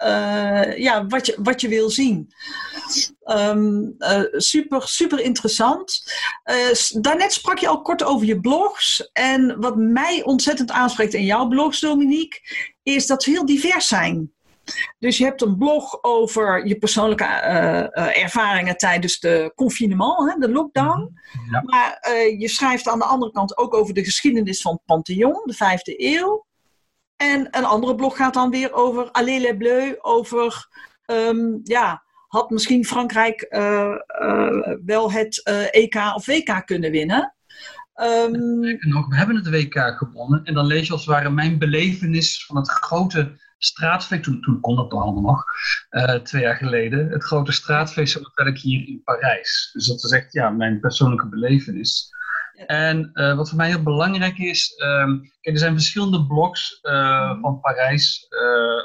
ja, 0.77 1.07
wat, 1.07 1.27
je, 1.27 1.37
wat 1.43 1.61
je 1.61 1.69
wil 1.69 1.91
zien. 1.91 2.33
Um, 3.25 3.97
super, 4.37 4.83
super 4.89 5.21
interessant. 5.21 6.13
daarnet 7.01 7.33
sprak 7.33 7.59
je 7.59 7.69
al 7.69 7.83
kort 7.83 8.03
over 8.03 8.27
je 8.27 8.41
blogs. 8.41 9.11
En 9.13 9.61
wat 9.61 9.77
mij 9.77 10.25
ontzettend 10.25 10.71
aanspreekt 10.71 11.15
in 11.15 11.25
jouw 11.25 11.49
blogs, 11.49 11.81
Dominique, 11.81 12.41
is 12.83 13.07
dat 13.07 13.23
ze 13.23 13.31
heel 13.31 13.47
divers 13.47 13.87
zijn. 13.87 14.33
Dus 14.99 15.19
je 15.19 15.25
hebt 15.25 15.43
een 15.43 15.57
blog 15.57 16.03
over 16.03 16.67
je 16.67 16.79
persoonlijke 16.79 17.25
uh, 17.25 18.23
ervaringen 18.23 18.77
tijdens 18.77 19.21
de 19.21 19.53
confinement, 19.55 20.33
hè, 20.33 20.39
de 20.39 20.51
lockdown. 20.51 21.19
Mhm. 21.33 21.55
Ja. 21.55 21.63
Maar 21.65 22.09
uh, 22.09 22.41
je 22.41 22.49
schrijft 22.49 22.89
aan 22.89 22.99
de 22.99 23.05
andere 23.05 23.33
kant 23.33 23.59
ook 23.59 23.75
over 23.75 23.95
de 23.95 24.05
geschiedenis 24.05 24.63
van 24.63 24.73
het 24.73 24.85
Pantheon, 24.85 25.43
de 25.45 25.55
vijfde 25.55 25.95
eeuw. 25.97 26.47
En 27.17 27.49
een 27.51 27.65
andere 27.65 27.95
blog 27.95 28.17
gaat 28.17 28.35
dan 28.35 28.51
weer 28.51 28.73
over 28.73 29.11
Allez 29.11 29.43
les 29.43 29.57
Bleus, 29.57 29.95
over, 30.05 30.69
um, 31.07 31.61
ja, 31.65 32.03
had 32.29 32.51
misschien 32.51 32.85
Frankrijk 32.85 33.47
uh, 33.51 33.95
wel 34.85 35.13
het 35.13 35.43
EK 35.71 35.95
of 36.15 36.27
WK 36.27 36.63
kunnen 36.65 36.91
winnen. 36.91 37.35
Um... 37.95 38.61
we 38.61 39.17
hebben 39.17 39.37
het 39.37 39.49
WK 39.49 39.79
gewonnen. 39.97 40.45
En 40.45 40.55
dan 40.55 40.67
lees 40.67 40.87
je 40.87 40.93
als 40.93 41.07
het 41.07 41.15
ware 41.15 41.31
mijn 41.31 41.59
belevenis 41.59 42.45
van 42.47 42.57
het 42.57 42.69
grote 42.69 43.39
straatfeest. 43.59 44.23
Toen, 44.23 44.41
toen 44.41 44.61
kon 44.61 44.77
dat 44.77 44.93
allemaal 44.93 45.23
nog, 45.23 45.45
uh, 45.91 46.15
twee 46.15 46.43
jaar 46.43 46.57
geleden. 46.57 47.11
Het 47.11 47.25
grote 47.25 47.53
straatfeest 47.53 48.21
ik 48.47 48.59
hier 48.59 48.89
in 48.89 49.03
Parijs. 49.05 49.71
Dus 49.73 49.87
dat 49.87 50.05
is 50.05 50.11
echt 50.11 50.33
ja, 50.33 50.51
mijn 50.51 50.81
persoonlijke 50.81 51.29
belevenis. 51.29 52.17
En 52.67 53.11
uh, 53.15 53.37
wat 53.37 53.49
voor 53.49 53.57
mij 53.57 53.69
heel 53.69 53.83
belangrijk 53.83 54.39
is, 54.39 54.83
um, 54.83 55.21
kijk, 55.21 55.55
er 55.55 55.59
zijn 55.59 55.73
verschillende 55.73 56.27
blogs 56.27 56.79
uh, 56.83 57.41
van 57.41 57.61
Parijs, 57.61 58.27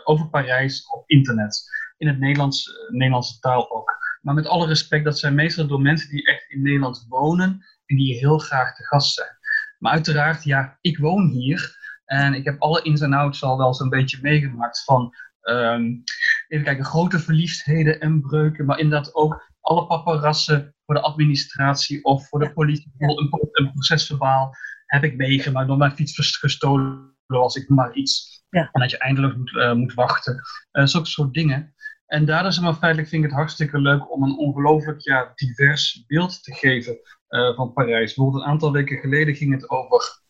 over 0.04 0.30
Parijs 0.30 0.88
op 0.88 1.10
internet. 1.10 1.64
In 1.98 2.08
het 2.08 2.20
Nederlands, 2.20 2.72
Nederlandse 2.90 3.40
taal 3.40 3.72
ook. 3.72 3.98
Maar 4.22 4.34
met 4.34 4.48
alle 4.48 4.68
respect, 4.68 5.04
dat 5.04 5.20
zijn 5.20 5.36
meestal 5.36 5.68
door 5.68 5.82
mensen 5.82 6.10
die 6.10 6.26
echt 6.26 6.50
in 6.50 6.62
Nederland 6.62 7.06
wonen 7.10 7.66
en 7.86 7.96
die 7.96 8.18
heel 8.18 8.38
graag 8.38 8.76
te 8.76 8.84
gast 8.84 9.14
zijn. 9.14 9.38
Maar 9.80 9.92
uiteraard, 9.92 10.44
ja, 10.44 10.78
ik 10.82 10.98
woon 10.98 11.28
hier 11.28 11.78
en 12.14 12.34
ik 12.34 12.46
heb 12.46 12.62
alle 12.62 12.82
ins 12.82 13.02
en 13.02 13.14
outs 13.14 13.44
al 13.44 13.58
wel 13.58 13.74
zo'n 13.74 13.90
beetje 13.90 14.20
meegemaakt 14.22 14.84
van, 14.84 15.14
um, 15.42 16.04
even 16.48 16.66
kijken, 16.66 16.86
grote 16.86 17.20
verliefdheden 17.20 18.00
en 18.00 18.22
breuken, 18.22 18.66
maar 18.66 18.80
inderdaad 18.80 19.16
ook 19.16 19.52
alle 19.62 19.86
paparazzen 19.86 20.76
voor 20.86 20.96
de 20.96 21.02
administratie 21.02 22.04
of 22.04 22.28
voor 22.28 22.40
de 22.40 22.54
politie, 22.54 22.92
een, 22.98 23.30
een 23.52 23.72
procesverbaal 23.72 24.56
heb 24.86 25.04
ik 25.04 25.16
meegemaakt 25.16 25.68
door 25.68 25.78
mijn 25.78 25.96
fiets 25.96 26.38
gestolen 26.38 27.12
was 27.26 27.56
ik 27.56 27.70
maar 27.70 27.94
iets. 27.94 28.44
Ja. 28.50 28.70
En 28.72 28.82
dat 28.82 28.92
je 28.92 28.98
eindeloos 28.98 29.36
moet, 29.36 29.52
uh, 29.52 29.74
moet 29.74 29.94
wachten. 29.94 30.42
Uh, 30.72 30.86
zulke 30.86 31.08
soort 31.08 31.34
dingen. 31.34 31.74
En 32.06 32.26
daardoor 32.26 32.54
zeg 32.54 32.64
maar, 32.64 32.74
feitelijk 32.74 33.10
vind 33.10 33.24
ik 33.24 33.30
het 33.30 33.40
hartstikke 33.40 33.80
leuk 33.80 34.12
om 34.12 34.24
een 34.24 34.38
ongelooflijk 34.38 35.02
ja, 35.02 35.32
divers 35.36 36.04
beeld 36.08 36.44
te 36.44 36.54
geven 36.54 37.00
uh, 37.30 37.56
van 37.56 37.74
Parijs. 37.74 38.14
Bijvoorbeeld 38.14 38.44
een 38.44 38.50
aantal 38.50 38.72
weken 38.72 38.98
geleden 38.98 39.36
ging 39.36 39.54
het 39.54 39.70
over 39.70 40.22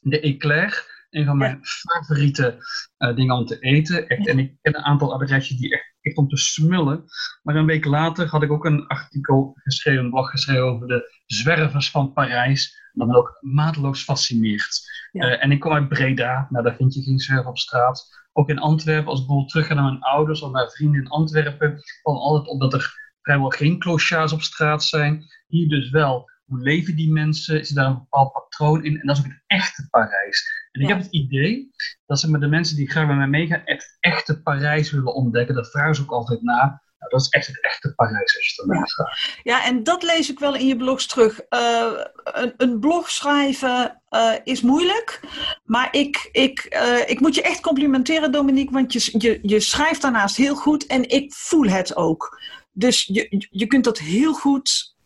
de 0.00 0.20
éclair. 0.20 0.89
Een 1.10 1.24
van 1.24 1.36
mijn 1.36 1.58
favoriete 1.62 2.56
uh, 2.98 3.14
dingen 3.14 3.36
om 3.36 3.46
te 3.46 3.58
eten. 3.58 4.08
Echt, 4.08 4.26
en 4.26 4.38
ik 4.38 4.54
ken 4.62 4.76
een 4.76 4.84
aantal 4.84 5.12
adresjes 5.12 5.56
die 5.56 5.72
echt, 5.72 5.94
echt 6.00 6.16
om 6.16 6.28
te 6.28 6.36
smullen. 6.36 7.04
Maar 7.42 7.56
een 7.56 7.66
week 7.66 7.84
later 7.84 8.26
had 8.26 8.42
ik 8.42 8.52
ook 8.52 8.64
een 8.64 8.86
artikel 8.86 9.52
geschreven, 9.54 10.04
een 10.04 10.10
blog 10.10 10.30
geschreven 10.30 10.64
over 10.64 10.86
de 10.86 11.22
zwervers 11.26 11.90
van 11.90 12.12
Parijs. 12.12 12.78
Dat 12.92 13.08
me 13.08 13.16
ook 13.16 13.38
mateloos 13.40 14.02
fascineert. 14.02 14.80
Uh, 15.12 15.44
en 15.44 15.50
ik 15.50 15.60
kom 15.60 15.72
uit 15.72 15.88
Breda, 15.88 16.46
nou 16.50 16.64
daar 16.64 16.76
vind 16.76 16.94
je 16.94 17.02
geen 17.02 17.18
zwerver 17.18 17.48
op 17.48 17.58
straat 17.58 18.20
ook 18.32 18.48
in 18.48 18.58
Antwerpen, 18.58 19.10
als 19.10 19.20
ik 19.20 19.26
bijvoorbeeld 19.26 19.50
terug 19.50 19.66
ga 19.66 19.74
naar 19.74 19.84
mijn 19.84 20.02
ouders 20.02 20.42
of 20.42 20.52
naar 20.52 20.70
vrienden 20.70 21.00
in 21.00 21.08
Antwerpen, 21.08 21.82
van 22.02 22.16
altijd 22.16 22.48
op 22.48 22.60
dat 22.60 22.72
er 22.72 22.94
vrijwel 23.22 23.48
geen 23.48 23.78
clochards 23.78 24.32
op 24.32 24.42
straat 24.42 24.84
zijn. 24.84 25.24
Hier 25.46 25.68
dus 25.68 25.90
wel. 25.90 26.30
Hoe 26.50 26.60
leven 26.60 26.96
die 26.96 27.12
mensen? 27.12 27.60
Is 27.60 27.68
er 27.68 27.74
daar 27.74 27.86
een 27.86 27.98
bepaald 27.98 28.32
patroon 28.32 28.84
in? 28.84 29.00
En 29.00 29.06
dat 29.06 29.16
is 29.16 29.22
ook 29.24 29.30
het 29.30 29.42
echte 29.46 29.88
Parijs. 29.90 30.68
En 30.72 30.80
ik 30.80 30.88
heb 30.88 30.98
het 30.98 31.10
idee 31.10 31.70
dat 32.06 32.20
ze 32.20 32.30
met 32.30 32.40
de 32.40 32.48
mensen 32.48 32.76
die 32.76 32.90
graag 32.90 33.06
met 33.06 33.16
mij 33.16 33.26
meegaan, 33.26 33.62
het 33.64 33.96
echte 34.00 34.42
Parijs 34.42 34.90
willen 34.90 35.14
ontdekken. 35.14 35.54
Dat 35.54 35.70
vragen 35.70 35.94
ze 35.94 36.02
ook 36.02 36.10
altijd 36.10 36.42
na. 36.42 36.82
Nou, 36.98 37.10
dat 37.12 37.20
is 37.20 37.28
echt 37.28 37.46
het 37.46 37.60
echte 37.60 37.94
Parijs 37.94 38.36
als 38.36 38.54
je 38.54 38.62
het 38.62 38.90
ja. 38.96 39.52
Ja, 39.52 39.64
en 39.64 39.82
dat 39.82 40.02
lees 40.02 40.30
ik 40.30 40.38
wel 40.38 40.54
in 40.54 40.66
je 40.66 40.76
blogs 40.76 41.06
terug. 41.06 41.40
Uh, 41.50 41.92
een, 42.24 42.54
een, 42.56 42.80
blog 42.80 43.10
schrijven 43.10 44.02
uh, 44.10 44.32
is 44.44 44.60
moeilijk. 44.60 45.20
Maar 45.64 45.88
ik, 45.90 46.28
ik, 46.32 46.66
uh, 46.74 47.08
ik 47.08 47.20
moet 47.20 47.34
je 47.34 47.42
echt 47.42 47.60
complimenteren, 47.60 48.32
Dominique. 48.32 48.74
Want 48.74 48.92
je, 48.92 49.18
je, 49.18 49.38
je 49.42 49.60
schrijft 49.60 50.02
daarnaast 50.02 50.36
heel 50.36 50.56
goed. 50.56 50.86
En 50.86 51.08
ik 51.08 51.32
voel 51.32 51.68
het 51.68 51.96
ook. 51.96 52.40
Dus 52.72 53.04
je, 53.04 53.46
je 53.50 53.66
kunt 53.66 53.84
dat 53.84 53.98
heel 53.98 54.32
goed 54.32 54.98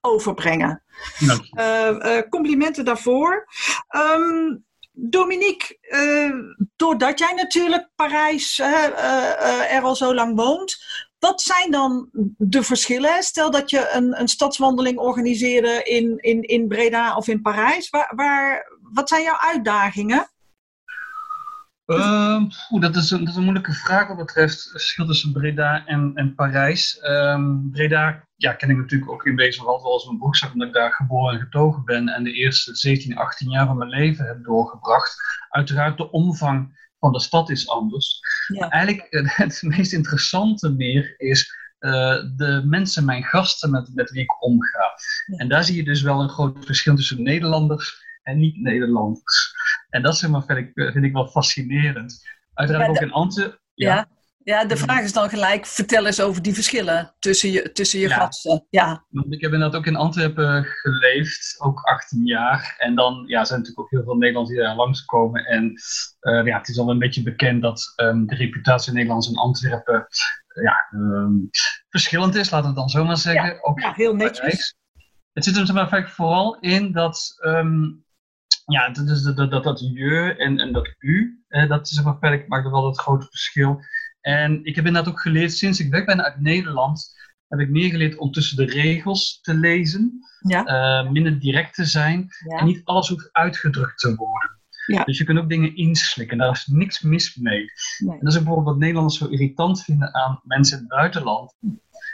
overbrengen. 0.00 0.82
complimenten 2.28 2.84
daarvoor. 2.84 3.48
Um, 3.96 4.64
Dominique, 4.92 5.78
doordat 6.76 7.18
jij 7.18 7.32
natuurlijk 7.34 7.88
Parijs 7.96 8.58
er 9.70 9.82
al 9.82 9.96
zo 9.96 10.14
lang 10.14 10.36
woont, 10.36 10.78
wat 11.18 11.42
zijn 11.42 11.70
dan 11.70 12.08
de 12.38 12.62
verschillen? 12.62 13.22
Stel 13.22 13.50
dat 13.50 13.70
je 13.70 13.90
een, 13.92 14.20
een 14.20 14.28
stadswandeling 14.28 14.98
organiseerde 14.98 15.82
in, 15.82 16.18
in, 16.18 16.42
in 16.42 16.68
Breda 16.68 17.16
of 17.16 17.28
in 17.28 17.42
Parijs. 17.42 17.90
Waar, 17.90 18.12
waar, 18.16 18.72
wat 18.92 19.08
zijn 19.08 19.22
jouw 19.22 19.38
uitdagingen? 19.38 20.30
Um, 21.90 22.48
dat, 22.80 22.96
is 22.96 23.10
een, 23.10 23.18
dat 23.18 23.28
is 23.28 23.36
een 23.36 23.42
moeilijke 23.42 23.72
vraag 23.72 24.08
wat 24.08 24.16
betreft 24.16 24.62
het 24.62 24.70
verschil 24.70 25.06
tussen 25.06 25.32
Breda 25.32 25.86
en, 25.86 26.12
en 26.14 26.34
Parijs. 26.34 26.98
Um, 27.02 27.70
Breda 27.70 28.24
ja, 28.36 28.52
ken 28.52 28.70
ik 28.70 28.76
natuurlijk 28.76 29.10
ook 29.10 29.26
in 29.26 29.36
wezen 29.36 29.64
wel 29.64 29.82
als 29.82 30.04
mijn 30.04 30.18
broekzak, 30.18 30.52
omdat 30.52 30.68
ik 30.68 30.74
daar 30.74 30.92
geboren 30.92 31.34
en 31.34 31.40
getogen 31.40 31.84
ben 31.84 32.08
en 32.08 32.24
de 32.24 32.32
eerste 32.32 32.74
17, 32.74 33.16
18 33.16 33.50
jaar 33.50 33.66
van 33.66 33.76
mijn 33.76 33.90
leven 33.90 34.26
heb 34.26 34.44
doorgebracht. 34.44 35.16
Uiteraard 35.48 35.96
de 35.96 36.10
omvang 36.10 36.78
van 36.98 37.12
de 37.12 37.20
stad 37.20 37.50
is 37.50 37.68
anders. 37.68 38.20
Ja. 38.46 38.68
eigenlijk 38.68 39.02
eh, 39.02 39.36
het 39.44 39.62
meest 39.62 39.92
interessante 39.92 40.70
meer 40.70 41.14
is 41.16 41.58
uh, 41.80 42.16
de 42.36 42.62
mensen, 42.64 43.04
mijn 43.04 43.24
gasten 43.24 43.70
met, 43.70 43.94
met 43.94 44.10
wie 44.10 44.22
ik 44.22 44.42
omga. 44.42 44.94
En 45.36 45.48
daar 45.48 45.64
zie 45.64 45.76
je 45.76 45.84
dus 45.84 46.02
wel 46.02 46.20
een 46.20 46.28
groot 46.28 46.64
verschil 46.64 46.94
tussen 46.94 47.22
Nederlanders 47.22 48.02
en 48.22 48.38
niet-Nederlanders. 48.38 49.49
En 49.90 50.02
dat 50.02 50.16
zeg 50.16 50.30
maar, 50.30 50.44
vind, 50.44 50.58
ik, 50.58 50.70
vind 50.74 51.04
ik 51.04 51.12
wel 51.12 51.26
fascinerend. 51.26 52.28
Uiteraard 52.54 52.88
ook 52.88 53.00
in 53.00 53.12
Antwerpen. 53.12 53.60
ja. 53.74 54.08
Ja, 54.44 54.64
de 54.64 54.76
vraag 54.76 55.02
is 55.02 55.12
dan 55.12 55.28
gelijk, 55.28 55.66
vertel 55.66 56.06
eens 56.06 56.20
over 56.20 56.42
die 56.42 56.54
verschillen 56.54 57.14
tussen 57.18 57.50
je, 57.50 57.72
tussen 57.72 58.00
je 58.00 58.08
gasten. 58.08 58.66
Ja. 58.70 59.04
Ik 59.28 59.40
heb 59.40 59.52
inderdaad 59.52 59.76
ook 59.76 59.86
in 59.86 59.96
Antwerpen 59.96 60.64
geleefd, 60.64 61.56
ook 61.58 61.80
18 61.80 62.26
jaar. 62.26 62.74
En 62.78 62.94
dan 62.94 63.24
ja, 63.26 63.44
zijn 63.44 63.58
natuurlijk 63.60 63.86
ook 63.86 63.90
heel 63.90 64.04
veel 64.04 64.16
Nederlanders 64.16 64.56
die 64.56 64.64
daar 64.64 64.76
langskomen. 64.76 65.44
En 65.44 65.72
uh, 66.20 66.46
ja, 66.46 66.58
het 66.58 66.68
is 66.68 66.78
al 66.78 66.90
een 66.90 66.98
beetje 66.98 67.22
bekend 67.22 67.62
dat 67.62 67.92
um, 67.96 68.26
de 68.26 68.34
reputatie 68.34 68.84
van 68.84 68.94
Nederlands 68.94 69.28
in 69.28 69.36
Antwerpen 69.36 70.06
uh, 70.48 70.64
ja, 70.64 70.88
um, 70.92 71.50
verschillend 71.88 72.34
is, 72.34 72.50
laten 72.50 72.74
we 72.74 72.80
het 72.80 72.80
dan 72.80 73.00
zo 73.00 73.04
maar 73.04 73.16
zeggen. 73.16 73.50
Ja, 73.50 73.58
ook 73.60 73.80
ja 73.80 73.92
heel 73.92 74.14
netjes. 74.14 74.74
Het 75.32 75.44
zit 75.44 75.68
er 75.68 75.74
maar 75.74 76.10
vooral 76.10 76.58
in 76.60 76.92
dat 76.92 77.38
um, 77.44 78.04
ja, 78.70 78.90
dat, 78.90 79.08
is 79.08 79.22
dat, 79.22 79.50
dat, 79.50 79.64
dat 79.64 79.80
je 79.80 80.34
en, 80.38 80.58
en 80.58 80.72
dat 80.72 80.94
u, 80.98 81.42
eh, 81.48 81.68
dat 81.68 81.86
is 81.86 82.02
maar 82.02 82.44
maakt 82.46 82.64
er 82.64 82.70
wel 82.70 82.86
het 82.86 82.98
grote 82.98 83.26
verschil. 83.26 83.80
En 84.20 84.64
ik 84.64 84.76
heb 84.76 84.86
inderdaad 84.86 85.12
ook 85.12 85.20
geleerd, 85.20 85.52
sinds 85.52 85.80
ik 85.80 85.90
weg 85.90 86.04
ben 86.04 86.24
uit 86.24 86.40
Nederland, 86.40 87.18
heb 87.48 87.60
ik 87.60 87.70
meer 87.70 87.90
geleerd 87.90 88.16
om 88.16 88.32
tussen 88.32 88.56
de 88.56 88.72
regels 88.72 89.40
te 89.40 89.54
lezen, 89.54 90.20
ja. 90.40 91.02
uh, 91.02 91.10
minder 91.10 91.38
direct 91.38 91.74
te 91.74 91.84
zijn 91.84 92.28
en 92.58 92.64
niet 92.66 92.84
alles 92.84 93.08
hoeft 93.08 93.28
uitgedrukt 93.32 93.98
te 93.98 94.14
worden. 94.14 94.58
Ja. 94.86 95.04
Dus 95.04 95.18
je 95.18 95.24
kunt 95.24 95.38
ook 95.38 95.48
dingen 95.48 95.76
inslikken, 95.76 96.38
daar 96.38 96.50
is 96.50 96.66
niks 96.66 97.00
mis 97.00 97.36
mee. 97.36 97.64
Nee. 97.98 98.18
En 98.18 98.24
dat 98.24 98.32
is 98.32 98.38
bijvoorbeeld 98.38 98.66
wat 98.66 98.78
Nederlanders 98.78 99.18
zo 99.18 99.26
irritant 99.26 99.82
vinden 99.82 100.14
aan 100.14 100.40
mensen 100.44 100.76
in 100.76 100.82
het 100.82 100.92
buitenland. 100.92 101.56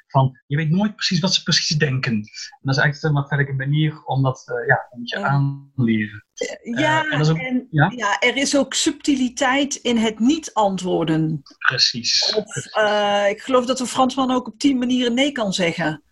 Van, 0.07 0.41
je 0.47 0.57
weet 0.57 0.71
nooit 0.71 0.95
precies 0.95 1.21
wat 1.21 1.35
ze 1.35 1.43
precies 1.43 1.77
denken. 1.77 2.13
En 2.13 2.23
dat 2.61 2.77
is 2.77 2.83
eigenlijk 2.83 3.49
een 3.49 3.57
manier 3.57 4.05
om 4.05 4.23
dat 4.23 4.45
uh, 4.47 4.67
ja, 4.67 4.87
een 4.91 5.01
beetje 5.01 5.19
aanleren. 5.19 6.25
Ja, 6.63 7.05
uh, 7.05 7.13
en, 7.13 7.31
ook, 7.31 7.37
en 7.37 7.67
ja? 7.71 7.93
ja? 7.97 8.19
er 8.21 8.37
is 8.37 8.57
ook 8.57 8.75
subtiliteit 8.75 9.75
in 9.75 9.97
het 9.97 10.19
niet 10.19 10.55
antwoorden. 10.55 11.43
Precies. 11.59 12.35
Of, 12.35 12.45
precies. 12.45 12.77
Uh, 12.77 13.29
ik 13.29 13.41
geloof 13.41 13.67
dat 13.67 13.81
een 13.81 13.87
Fransman 13.87 14.31
ook 14.31 14.47
op 14.47 14.59
tien 14.59 14.79
manieren 14.79 15.15
nee 15.15 15.33
kan 15.33 15.53
zeggen. 15.53 16.03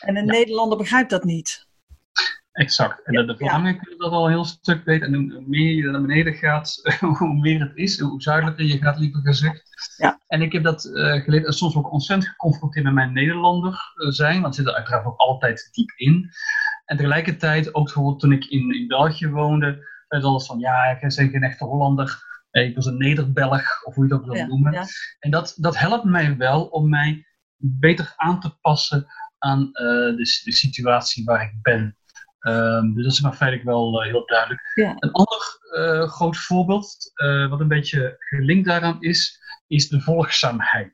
En 0.00 0.16
een 0.16 0.26
ja. 0.26 0.32
Nederlander 0.32 0.78
begrijpt 0.78 1.10
dat 1.10 1.24
niet. 1.24 1.65
Exact. 2.56 3.02
En 3.04 3.12
ja, 3.12 3.22
de 3.22 3.36
Vlamingen 3.36 3.78
kunnen 3.78 3.98
dat 3.98 4.12
al 4.12 4.24
een 4.24 4.30
heel 4.30 4.44
stuk 4.44 4.84
weten. 4.84 5.14
En 5.14 5.30
hoe 5.30 5.44
meer 5.46 5.74
je 5.74 5.90
naar 5.90 6.00
beneden 6.00 6.34
gaat, 6.34 6.80
hoe 7.18 7.34
meer 7.34 7.60
het 7.60 7.72
is. 7.74 8.00
Hoe 8.00 8.22
zuidelijker 8.22 8.64
je 8.64 8.78
gaat, 8.78 8.98
liever 8.98 9.20
gezegd. 9.20 9.62
Ja. 9.96 10.20
En 10.26 10.42
ik 10.42 10.52
heb 10.52 10.62
dat 10.62 10.84
uh, 10.84 11.22
geleerd 11.22 11.46
en 11.46 11.52
soms 11.52 11.76
ook 11.76 11.92
ontzettend 11.92 12.28
geconfronteerd 12.28 12.84
met 12.84 12.94
mijn 12.94 13.12
Nederlander 13.12 13.92
uh, 13.96 14.10
zijn. 14.10 14.40
Want 14.42 14.54
zit 14.54 14.66
er 14.66 14.74
uiteraard 14.74 15.06
ook 15.06 15.16
altijd 15.16 15.68
diep 15.72 15.92
in. 15.96 16.30
En 16.84 16.96
tegelijkertijd, 16.96 17.74
ook 17.74 17.84
bijvoorbeeld 17.84 18.20
toen 18.20 18.32
ik 18.32 18.44
in, 18.44 18.74
in 18.74 18.86
België 18.86 19.28
woonde, 19.28 19.86
was 20.08 20.22
alles 20.22 20.46
van, 20.46 20.58
ja, 20.58 20.84
ik 20.84 21.00
ben 21.00 21.10
geen 21.12 21.42
echte 21.42 21.64
Hollander. 21.64 22.24
Ik 22.50 22.74
was 22.74 22.86
een 22.86 22.98
Nederbelg, 22.98 23.84
of 23.84 23.94
hoe 23.94 24.06
je 24.06 24.12
het 24.12 24.20
ook 24.20 24.26
wil 24.26 24.36
ja, 24.36 24.46
noemen. 24.46 24.72
Ja. 24.72 24.84
En 25.18 25.30
dat, 25.30 25.54
dat 25.56 25.78
helpt 25.78 26.04
mij 26.04 26.36
wel 26.36 26.64
om 26.64 26.88
mij 26.88 27.26
beter 27.56 28.12
aan 28.16 28.40
te 28.40 28.58
passen 28.60 29.06
aan 29.38 29.60
uh, 29.60 29.72
de, 30.16 30.40
de 30.44 30.52
situatie 30.52 31.24
waar 31.24 31.42
ik 31.42 31.52
ben. 31.62 31.96
Um, 32.48 32.94
dus 32.94 33.04
dat 33.04 33.12
is 33.12 33.20
maar 33.20 33.32
feitelijk 33.32 33.68
wel 33.68 34.02
uh, 34.02 34.10
heel 34.10 34.26
duidelijk. 34.26 34.60
Ja. 34.74 34.94
Een 34.98 35.12
ander 35.12 35.58
uh, 35.78 36.08
groot 36.08 36.36
voorbeeld, 36.36 37.12
uh, 37.14 37.48
wat 37.50 37.60
een 37.60 37.68
beetje 37.68 38.16
gelinkt 38.18 38.66
daaraan 38.66 39.02
is, 39.02 39.40
is 39.66 39.88
de 39.88 40.00
volgzaamheid. 40.00 40.92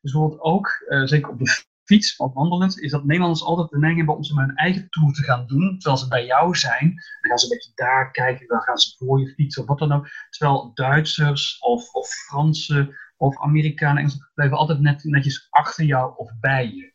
Dus 0.00 0.12
bijvoorbeeld 0.12 0.40
ook, 0.40 0.84
zeker 1.04 1.30
op 1.30 1.38
de 1.38 1.64
fiets 1.84 2.16
of 2.16 2.32
wandelend, 2.32 2.80
is 2.80 2.90
dat 2.90 3.04
Nederlanders 3.04 3.44
altijd 3.44 3.70
de 3.70 3.78
neiging 3.78 3.98
hebben 3.98 4.16
om 4.16 4.24
ze 4.24 4.34
met 4.34 4.46
hun 4.46 4.56
eigen 4.56 4.86
tour 4.88 5.12
te 5.12 5.22
gaan 5.22 5.46
doen, 5.46 5.78
terwijl 5.78 6.02
ze 6.02 6.08
bij 6.08 6.26
jou 6.26 6.56
zijn. 6.56 6.88
Dan 6.88 7.30
gaan 7.30 7.38
ze 7.38 7.44
een 7.44 7.56
beetje 7.56 7.72
daar 7.74 8.10
kijken, 8.10 8.46
dan 8.46 8.60
gaan 8.60 8.78
ze 8.78 8.94
voor 8.98 9.20
je 9.20 9.34
fietsen 9.34 9.62
of 9.62 9.68
wat 9.68 9.78
dan 9.78 9.92
ook. 9.92 10.08
Terwijl 10.30 10.70
Duitsers 10.74 11.58
of, 11.58 11.92
of 11.92 12.08
Fransen 12.08 12.96
of 13.16 13.40
Amerikanen 13.40 13.98
Engels, 13.98 14.30
blijven 14.34 14.56
altijd 14.56 14.80
net, 14.80 15.04
netjes 15.04 15.46
achter 15.50 15.84
jou 15.84 16.16
of 16.16 16.30
bij 16.40 16.66
je. 16.74 16.92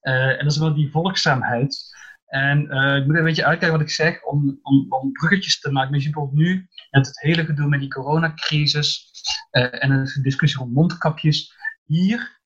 en 0.00 0.38
dat 0.38 0.52
is 0.52 0.58
wel 0.58 0.74
die 0.74 0.90
volgzaamheid. 0.90 1.96
En 2.28 2.74
uh, 2.74 2.96
ik 2.96 3.06
moet 3.06 3.16
een 3.16 3.24
beetje 3.24 3.44
uitkijken 3.44 3.78
wat 3.78 3.86
ik 3.86 3.94
zeg 3.94 4.24
om, 4.24 4.58
om, 4.62 4.86
om 4.88 5.12
bruggetjes 5.12 5.60
te 5.60 5.72
maken. 5.72 5.98
Je 5.98 6.10
bijvoorbeeld 6.10 6.38
nu 6.38 6.68
met 6.90 7.06
het 7.06 7.20
hele 7.20 7.44
gedoe 7.44 7.68
met 7.68 7.80
die 7.80 7.88
coronacrisis 7.88 9.10
uh, 9.52 9.84
en 9.84 10.04
de 10.04 10.20
discussie 10.22 10.60
rond 10.60 10.72
mondkapjes. 10.72 11.56
Hier, 11.84 12.40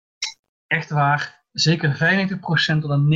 echt 0.66 0.90
waar, 0.90 1.44
zeker 1.52 1.94
95% 1.94 2.38
tot 2.80 2.88
dan 2.88 3.14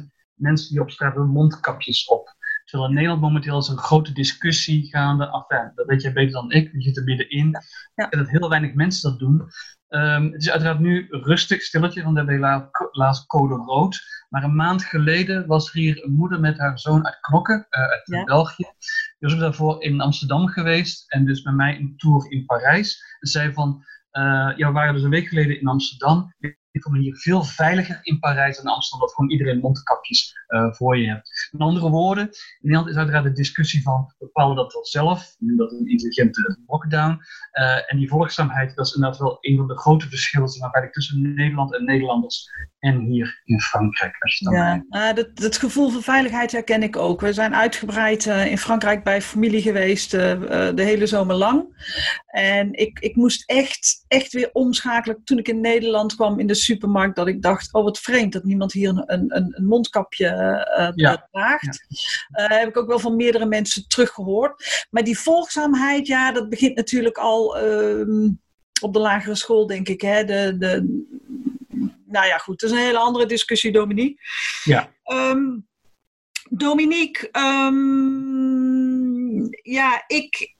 99% 0.00 0.12
mensen 0.34 0.70
die 0.70 0.80
op 0.80 0.90
straat 0.90 1.14
hebben 1.14 1.30
mondkapjes 1.30 2.04
op. 2.04 2.34
Terwijl 2.64 2.88
in 2.88 2.94
Nederland 2.94 3.22
momenteel 3.22 3.58
is 3.58 3.68
een 3.68 3.78
grote 3.78 4.12
discussie 4.12 4.88
gaande. 4.88 5.24
Enfin, 5.24 5.72
dat 5.74 5.86
weet 5.86 6.02
jij 6.02 6.12
beter 6.12 6.32
dan 6.32 6.52
ik, 6.52 6.72
je 6.72 6.82
zit 6.82 6.96
er 6.96 7.04
middenin. 7.04 7.50
Ja. 7.94 8.10
En 8.10 8.18
dat 8.18 8.28
heel 8.28 8.48
weinig 8.48 8.74
mensen 8.74 9.10
dat 9.10 9.18
doen. 9.18 9.50
Um, 9.94 10.32
het 10.32 10.42
is 10.42 10.50
uiteraard 10.50 10.78
nu 10.78 11.06
rustig, 11.10 11.62
stilletje, 11.62 12.02
want 12.02 12.18
we 12.18 12.20
hebben 12.20 12.70
helaas 12.90 13.26
code 13.26 13.54
rood. 13.54 14.00
Maar 14.28 14.42
een 14.42 14.54
maand 14.54 14.84
geleden 14.84 15.46
was 15.46 15.68
er 15.68 15.80
hier 15.80 16.04
een 16.04 16.12
moeder 16.12 16.40
met 16.40 16.58
haar 16.58 16.78
zoon 16.78 17.06
uit 17.06 17.20
Knokken, 17.20 17.66
uh, 17.70 17.82
uit 17.82 18.02
ja. 18.04 18.24
België. 18.24 18.64
Die 19.18 19.28
was 19.28 19.38
daarvoor 19.38 19.82
in 19.82 20.00
Amsterdam 20.00 20.48
geweest 20.48 21.12
en 21.12 21.24
dus 21.24 21.42
met 21.42 21.54
mij 21.54 21.76
een 21.76 21.94
tour 21.96 22.30
in 22.30 22.44
Parijs. 22.44 23.02
En 23.20 23.28
zei 23.28 23.52
van, 23.52 23.84
uh, 24.12 24.52
ja, 24.56 24.66
we 24.66 24.72
waren 24.72 24.94
dus 24.94 25.02
een 25.02 25.10
week 25.10 25.28
geleden 25.28 25.60
in 25.60 25.66
Amsterdam. 25.66 26.34
Een 26.82 26.92
manier 26.92 27.16
veel 27.16 27.44
veiliger 27.44 27.98
in 28.02 28.18
Parijs 28.18 28.56
dan 28.56 28.74
Amsterdam, 28.74 29.06
dat 29.06 29.14
gewoon 29.14 29.30
iedereen 29.30 29.60
mondkapjes 29.60 30.34
uh, 30.48 30.72
voor 30.72 30.98
je 30.98 31.08
hebt. 31.08 31.48
Met 31.50 31.60
andere 31.60 31.90
woorden, 31.90 32.24
in 32.24 32.32
Nederland 32.60 32.90
is 32.90 32.96
uiteraard 32.96 33.24
de 33.24 33.32
discussie 33.32 33.82
van 33.82 34.14
bepalen 34.18 34.56
dat 34.56 34.72
wel 34.72 34.86
zelf, 34.86 35.34
nu 35.38 35.56
dat 35.56 35.72
een 35.72 35.88
intelligente 35.88 36.58
lockdown. 36.66 37.18
Uh, 37.52 37.92
en 37.92 37.98
die 37.98 38.08
volgzaamheid, 38.08 38.74
dat 38.74 38.86
is 38.86 38.94
inderdaad 38.94 39.20
wel 39.20 39.38
een 39.40 39.56
van 39.56 39.66
de 39.66 39.78
grote 39.78 40.08
verschillen 40.08 40.48
tussen 40.90 41.34
Nederland 41.34 41.74
en 41.74 41.84
Nederlanders 41.84 42.50
en 42.78 43.00
hier 43.00 43.40
in 43.44 43.60
Frankrijk. 43.60 44.16
Als 44.18 44.38
je 44.38 44.50
ja, 44.50 44.84
uh, 44.90 45.14
dat, 45.14 45.36
dat, 45.36 45.56
gevoel 45.56 45.90
van 45.90 46.02
veiligheid 46.02 46.52
herken 46.52 46.82
ik 46.82 46.96
ook. 46.96 47.20
We 47.20 47.32
zijn 47.32 47.54
uitgebreid 47.54 48.26
in 48.26 48.58
Frankrijk 48.58 49.04
bij 49.04 49.22
familie 49.22 49.62
geweest 49.62 50.10
de 50.10 50.72
hele 50.74 51.06
zomer 51.06 51.36
lang. 51.36 51.66
En 52.26 52.72
ik, 52.72 52.98
ik 52.98 53.16
moest 53.16 53.50
echt, 53.50 54.04
echt 54.08 54.32
weer 54.32 54.50
omschakelen 54.52 55.24
toen 55.24 55.38
ik 55.38 55.48
in 55.48 55.60
Nederland 55.60 56.14
kwam 56.14 56.38
in 56.38 56.46
de 56.46 56.54
supermarkt. 56.64 57.16
Dat 57.16 57.26
ik 57.28 57.42
dacht, 57.42 57.72
oh 57.72 57.84
wat 57.84 57.98
vreemd 57.98 58.32
dat 58.32 58.44
niemand 58.44 58.72
hier 58.72 58.88
een, 58.88 59.04
een, 59.06 59.56
een 59.56 59.64
mondkapje 59.64 60.28
uh, 60.78 60.88
draagt. 61.30 61.86
Ja. 61.88 62.44
Uh, 62.44 62.58
heb 62.58 62.68
ik 62.68 62.76
ook 62.76 62.88
wel 62.88 62.98
van 62.98 63.16
meerdere 63.16 63.46
mensen 63.46 63.88
teruggehoord. 63.88 64.86
Maar 64.90 65.04
die 65.04 65.18
volgzaamheid, 65.18 66.06
ja, 66.06 66.32
dat 66.32 66.48
begint 66.48 66.76
natuurlijk 66.76 67.18
al 67.18 67.64
uh, 67.64 68.30
op 68.80 68.92
de 68.92 68.98
lagere 68.98 69.34
school, 69.34 69.66
denk 69.66 69.88
ik. 69.88 70.00
Hè? 70.00 70.24
De, 70.24 70.56
de, 70.58 71.04
nou 72.06 72.26
ja, 72.26 72.38
goed, 72.38 72.60
dat 72.60 72.70
is 72.70 72.76
een 72.76 72.82
hele 72.82 72.98
andere 72.98 73.26
discussie, 73.26 73.72
Dominique. 73.72 74.22
Ja. 74.64 74.90
Um, 75.04 75.66
Dominique, 76.50 77.28
um, 77.66 79.48
ja, 79.62 80.04
ik, 80.06 80.56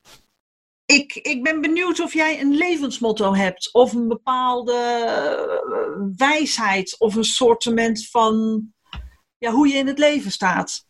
ik, 0.94 1.14
ik 1.14 1.42
ben 1.42 1.60
benieuwd 1.60 2.00
of 2.00 2.12
jij 2.12 2.40
een 2.40 2.54
levensmotto 2.54 3.34
hebt, 3.34 3.72
of 3.72 3.92
een 3.92 4.08
bepaalde 4.08 4.72
eh, 4.72 6.06
wijsheid, 6.16 6.98
of 6.98 7.14
een 7.14 7.24
sortiment 7.24 8.08
van 8.08 8.62
ja, 9.38 9.50
hoe 9.50 9.68
je 9.68 9.74
in 9.74 9.86
het 9.86 9.98
leven 9.98 10.30
staat. 10.30 10.86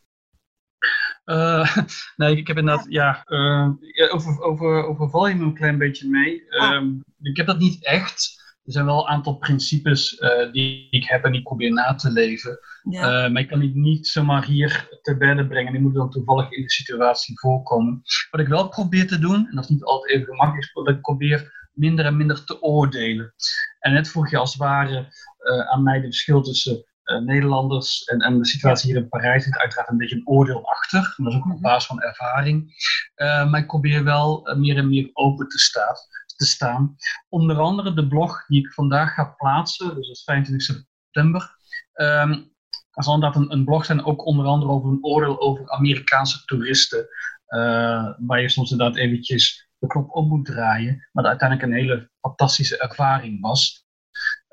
Uh, 1.25 1.76
nee, 2.16 2.37
ik 2.37 2.46
heb 2.46 2.56
inderdaad, 2.56 2.87
ja, 2.88 3.23
uh, 3.26 3.68
over, 4.14 4.42
over, 4.42 4.84
overval 4.84 5.26
je 5.26 5.34
me 5.34 5.44
een 5.44 5.54
klein 5.54 5.78
beetje 5.78 6.08
mee. 6.08 6.52
Ah. 6.52 6.73
Ehm, 6.73 6.94
ik 7.23 7.37
heb 7.37 7.46
dat 7.46 7.58
niet 7.58 7.84
echt. 7.84 8.44
Er 8.64 8.73
zijn 8.73 8.85
wel 8.85 8.99
een 8.99 9.09
aantal 9.09 9.37
principes 9.37 10.21
uh, 10.21 10.52
die 10.52 10.87
ik 10.90 11.04
heb 11.04 11.25
en 11.25 11.30
die 11.30 11.40
ik 11.40 11.47
probeer 11.47 11.73
na 11.73 11.94
te 11.94 12.11
leven. 12.11 12.59
Ja. 12.83 13.25
Uh, 13.25 13.33
maar 13.33 13.42
ik 13.42 13.49
kan 13.49 13.61
die 13.61 13.76
niet 13.76 14.06
zomaar 14.06 14.44
hier 14.44 14.99
te 15.02 15.16
bedden 15.16 15.49
brengen. 15.49 15.73
Die 15.73 15.80
moeten 15.80 16.00
dan 16.00 16.11
toevallig 16.11 16.50
in 16.50 16.62
de 16.62 16.71
situatie 16.71 17.38
voorkomen. 17.38 18.02
Wat 18.30 18.40
ik 18.40 18.49
wel 18.49 18.68
probeer 18.68 19.06
te 19.06 19.18
doen, 19.18 19.47
en 19.49 19.54
dat 19.54 19.64
is 19.64 19.71
niet 19.71 19.85
altijd 19.85 20.12
even 20.12 20.26
gemakkelijk, 20.26 20.66
is 20.66 20.73
dat 20.73 20.88
ik 20.88 21.00
probeer 21.00 21.68
minder 21.73 22.04
en 22.04 22.16
minder 22.16 22.44
te 22.44 22.62
oordelen. 22.62 23.35
En 23.78 23.92
net 23.92 24.09
vroeg 24.09 24.30
je 24.30 24.37
als 24.37 24.52
het 24.52 24.61
ware 24.61 24.99
uh, 25.40 25.73
aan 25.73 25.83
mij 25.83 26.00
de 26.00 26.06
verschil 26.06 26.42
tussen 26.42 26.85
Nederlanders 27.25 28.04
en, 28.04 28.18
en, 28.18 28.38
de 28.38 28.47
situatie 28.47 28.92
hier 28.92 29.02
in 29.02 29.09
Parijs. 29.09 29.44
zit 29.44 29.59
uiteraard 29.59 29.88
een 29.88 29.97
beetje 29.97 30.16
een 30.16 30.28
oordeel 30.28 30.68
achter. 30.68 31.14
Dat 31.16 31.26
is 31.26 31.35
ook 31.35 31.44
op 31.44 31.50
mhm. 31.50 31.61
basis 31.61 31.87
van 31.87 32.02
ervaring. 32.02 32.73
maar 33.16 33.61
ik 33.61 33.66
probeer 33.66 34.04
wel 34.04 34.54
meer 34.56 34.76
en 34.76 34.88
meer 34.88 35.11
open 35.12 35.49
te 35.49 35.59
staan 35.59 35.97
te 36.37 36.47
staan. 36.47 36.97
Onder 37.29 37.59
andere 37.59 37.95
de 37.95 38.07
blog 38.07 38.47
die 38.47 38.61
ik 38.61 38.73
vandaag 38.73 39.14
ga 39.14 39.25
plaatsen, 39.25 39.95
dus 39.95 40.07
dat 40.07 40.17
is 40.17 40.25
25 40.25 40.67
september. 40.67 41.57
Um, 41.95 42.53
zal 42.91 43.14
inderdaad 43.14 43.43
een, 43.43 43.53
een, 43.53 43.64
blog 43.64 43.85
zijn, 43.85 44.05
ook 44.05 44.26
onder 44.26 44.47
andere 44.47 44.73
over 44.73 44.91
een 44.91 45.05
oordeel 45.05 45.41
over 45.41 45.71
Amerikaanse 45.71 46.45
toeristen. 46.45 47.09
Uh, 47.49 48.12
waar 48.19 48.41
je 48.41 48.49
soms 48.49 48.71
inderdaad 48.71 48.97
eventjes 48.97 49.69
de 49.79 49.87
knop 49.87 50.14
op 50.14 50.29
moet 50.29 50.45
draaien. 50.45 51.09
Maar 51.12 51.23
dat 51.23 51.41
uiteindelijk 51.41 51.69
een 51.69 51.79
hele 51.79 52.11
fantastische 52.21 52.79
ervaring 52.79 53.41
was. 53.41 53.84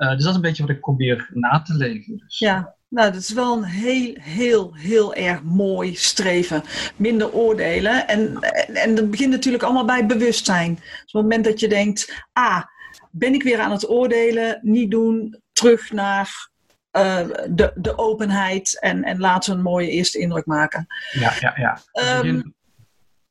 Uh, 0.01 0.09
dus 0.09 0.19
dat 0.19 0.29
is 0.29 0.35
een 0.35 0.41
beetje 0.41 0.61
wat 0.61 0.71
ik 0.71 0.81
probeer 0.81 1.29
na 1.33 1.61
te 1.61 1.73
leven. 1.73 2.17
Dus. 2.17 2.39
Ja, 2.39 2.75
nou, 2.87 3.11
dat 3.11 3.21
is 3.21 3.33
wel 3.33 3.57
een 3.57 3.63
heel, 3.63 4.15
heel, 4.19 4.73
heel 4.75 5.13
erg 5.13 5.43
mooi 5.43 5.95
streven. 5.95 6.63
Minder 6.95 7.33
oordelen. 7.33 8.07
En, 8.07 8.39
en, 8.73 8.95
dat 8.95 9.11
begint 9.11 9.31
natuurlijk 9.31 9.63
allemaal 9.63 9.85
bij 9.85 10.05
bewustzijn. 10.05 10.75
Dus 10.75 10.83
op 10.85 11.11
het 11.11 11.21
moment 11.21 11.45
dat 11.45 11.59
je 11.59 11.67
denkt, 11.67 12.25
ah, 12.33 12.63
ben 13.11 13.33
ik 13.33 13.43
weer 13.43 13.59
aan 13.59 13.71
het 13.71 13.89
oordelen? 13.89 14.59
Niet 14.61 14.91
doen, 14.91 15.41
terug 15.53 15.91
naar 15.91 16.49
uh, 16.91 17.27
de, 17.49 17.71
de 17.75 17.97
openheid 17.97 18.79
en, 18.79 19.03
en 19.03 19.19
laten 19.19 19.51
we 19.51 19.57
een 19.57 19.63
mooie 19.63 19.89
eerste 19.89 20.19
indruk 20.19 20.45
maken. 20.45 20.87
Ja, 21.11 21.33
ja, 21.39 21.53
ja. 21.55 21.81
Um, 22.19 22.53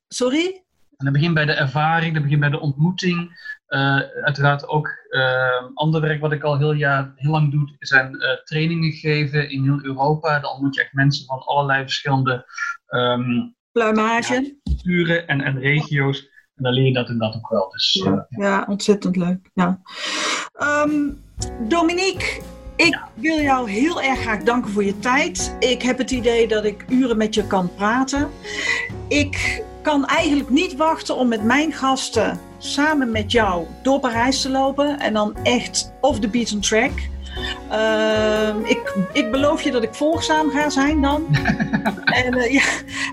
sorry? 0.09 0.65
En 1.01 1.07
dat 1.07 1.15
begint 1.15 1.35
bij 1.35 1.45
de 1.45 1.53
ervaring, 1.53 2.13
dat 2.15 2.23
begint 2.23 2.41
bij 2.41 2.51
de 2.51 2.61
ontmoeting. 2.61 3.49
Uh, 3.69 4.01
uiteraard 4.23 4.69
ook 4.69 4.89
uh, 5.09 5.65
ander 5.75 6.01
werk 6.01 6.21
wat 6.21 6.33
ik 6.33 6.43
al 6.43 6.59
heel, 6.59 6.73
jaar, 6.73 7.13
heel 7.15 7.31
lang 7.31 7.51
doe, 7.51 7.77
zijn 7.79 8.15
uh, 8.15 8.29
trainingen 8.45 8.93
geven 8.93 9.51
in 9.51 9.63
heel 9.63 9.79
Europa. 9.83 10.41
Dan 10.41 10.51
ontmoet 10.51 10.75
je 10.75 10.81
echt 10.81 10.93
mensen 10.93 11.27
van 11.27 11.39
allerlei 11.39 11.83
verschillende 11.83 12.47
um, 12.89 13.55
pluimage, 13.73 14.57
culturen 14.63 15.27
en, 15.27 15.41
en 15.41 15.59
regio's. 15.59 16.21
En 16.55 16.63
dan 16.65 16.73
leer 16.73 16.87
je 16.87 16.93
dat 16.93 17.09
inderdaad 17.09 17.37
ook 17.37 17.51
wel. 17.51 17.71
Dus, 17.71 17.93
ja, 18.05 18.27
ja, 18.29 18.65
ontzettend 18.69 19.17
leuk. 19.17 19.51
Ja. 19.55 19.81
Um, 20.85 21.23
Dominique, 21.69 22.43
ik 22.77 22.99
wil 23.15 23.41
jou 23.41 23.71
heel 23.71 24.03
erg 24.03 24.21
graag 24.21 24.43
danken 24.43 24.71
voor 24.71 24.85
je 24.85 24.99
tijd. 24.99 25.57
Ik 25.59 25.83
heb 25.83 25.99
het 25.99 26.11
idee 26.11 26.49
dat 26.49 26.65
ik 26.65 26.85
uren 26.89 27.17
met 27.17 27.35
je 27.35 27.47
kan 27.47 27.75
praten. 27.75 28.31
Ik 29.09 29.65
kan 29.91 30.07
eigenlijk 30.07 30.51
niet 30.51 30.77
wachten 30.77 31.17
om 31.17 31.29
met 31.29 31.45
mijn 31.45 31.73
gasten 31.73 32.41
samen 32.59 33.11
met 33.11 33.33
jou 33.33 33.67
door 33.83 34.01
Parijs 34.01 34.43
te 34.43 34.51
lopen 34.51 34.99
en 34.99 35.13
dan 35.13 35.37
echt 35.43 35.93
off 36.01 36.19
the 36.19 36.29
beaten 36.29 36.61
track. 36.61 36.91
Uh, 37.73 38.49
ik, 38.65 38.95
ik 39.13 39.31
beloof 39.31 39.63
je 39.63 39.71
dat 39.71 39.83
ik 39.83 39.95
volgzaam 39.95 40.51
ga 40.51 40.71
zijn 40.71 41.01
dan. 41.01 41.27
en 42.25 42.37
uh, 42.37 42.53
ja, 42.53 42.63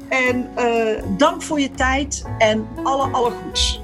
en 0.09 0.49
uh, 0.57 1.03
dank 1.17 1.41
voor 1.41 1.59
je 1.59 1.71
tijd 1.71 2.25
en 2.37 2.67
alle, 2.83 3.11
alle 3.11 3.31
goeds. 3.31 3.81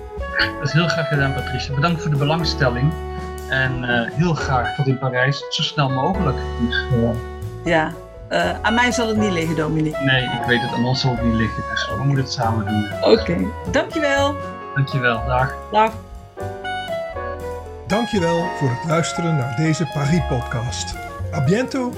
Dat 0.59 0.67
is 0.67 0.73
heel 0.73 0.87
graag 0.87 1.07
gedaan, 1.07 1.33
Patricia. 1.33 1.75
Bedankt 1.75 2.01
voor 2.01 2.11
de 2.11 2.17
belangstelling. 2.17 2.93
En 3.49 3.83
uh, 3.83 4.09
heel 4.11 4.33
graag 4.33 4.75
tot 4.75 4.87
in 4.87 4.97
Parijs, 4.97 5.45
zo 5.49 5.61
snel 5.61 5.89
mogelijk. 5.89 6.37
Dus, 6.69 6.85
ja, 7.63 7.93
uh, 8.33 8.59
aan 8.61 8.73
mij 8.73 8.91
zal 8.91 9.07
het 9.07 9.17
niet 9.17 9.31
liggen, 9.31 9.55
Dominique. 9.55 10.03
Nee, 10.03 10.23
ik 10.23 10.43
weet 10.47 10.61
het, 10.61 10.71
aan 10.73 10.85
ons 10.85 11.01
zal 11.01 11.11
het 11.11 11.23
niet 11.23 11.33
liggen. 11.33 11.63
Dus 11.69 11.87
we 11.87 12.03
moeten 12.03 12.23
het 12.23 12.33
samen 12.33 12.65
doen. 12.65 13.11
Oké, 13.11 13.21
okay. 13.21 13.47
dankjewel. 13.71 14.35
Dankjewel, 14.75 15.25
dag. 15.25 15.55
Dag. 15.71 15.91
Dankjewel 17.87 18.45
voor 18.57 18.69
het 18.69 18.89
luisteren 18.89 19.35
naar 19.35 19.55
deze 19.55 19.85
Paris-podcast. 19.93 20.95
A 21.33 21.43
biento! 21.43 21.93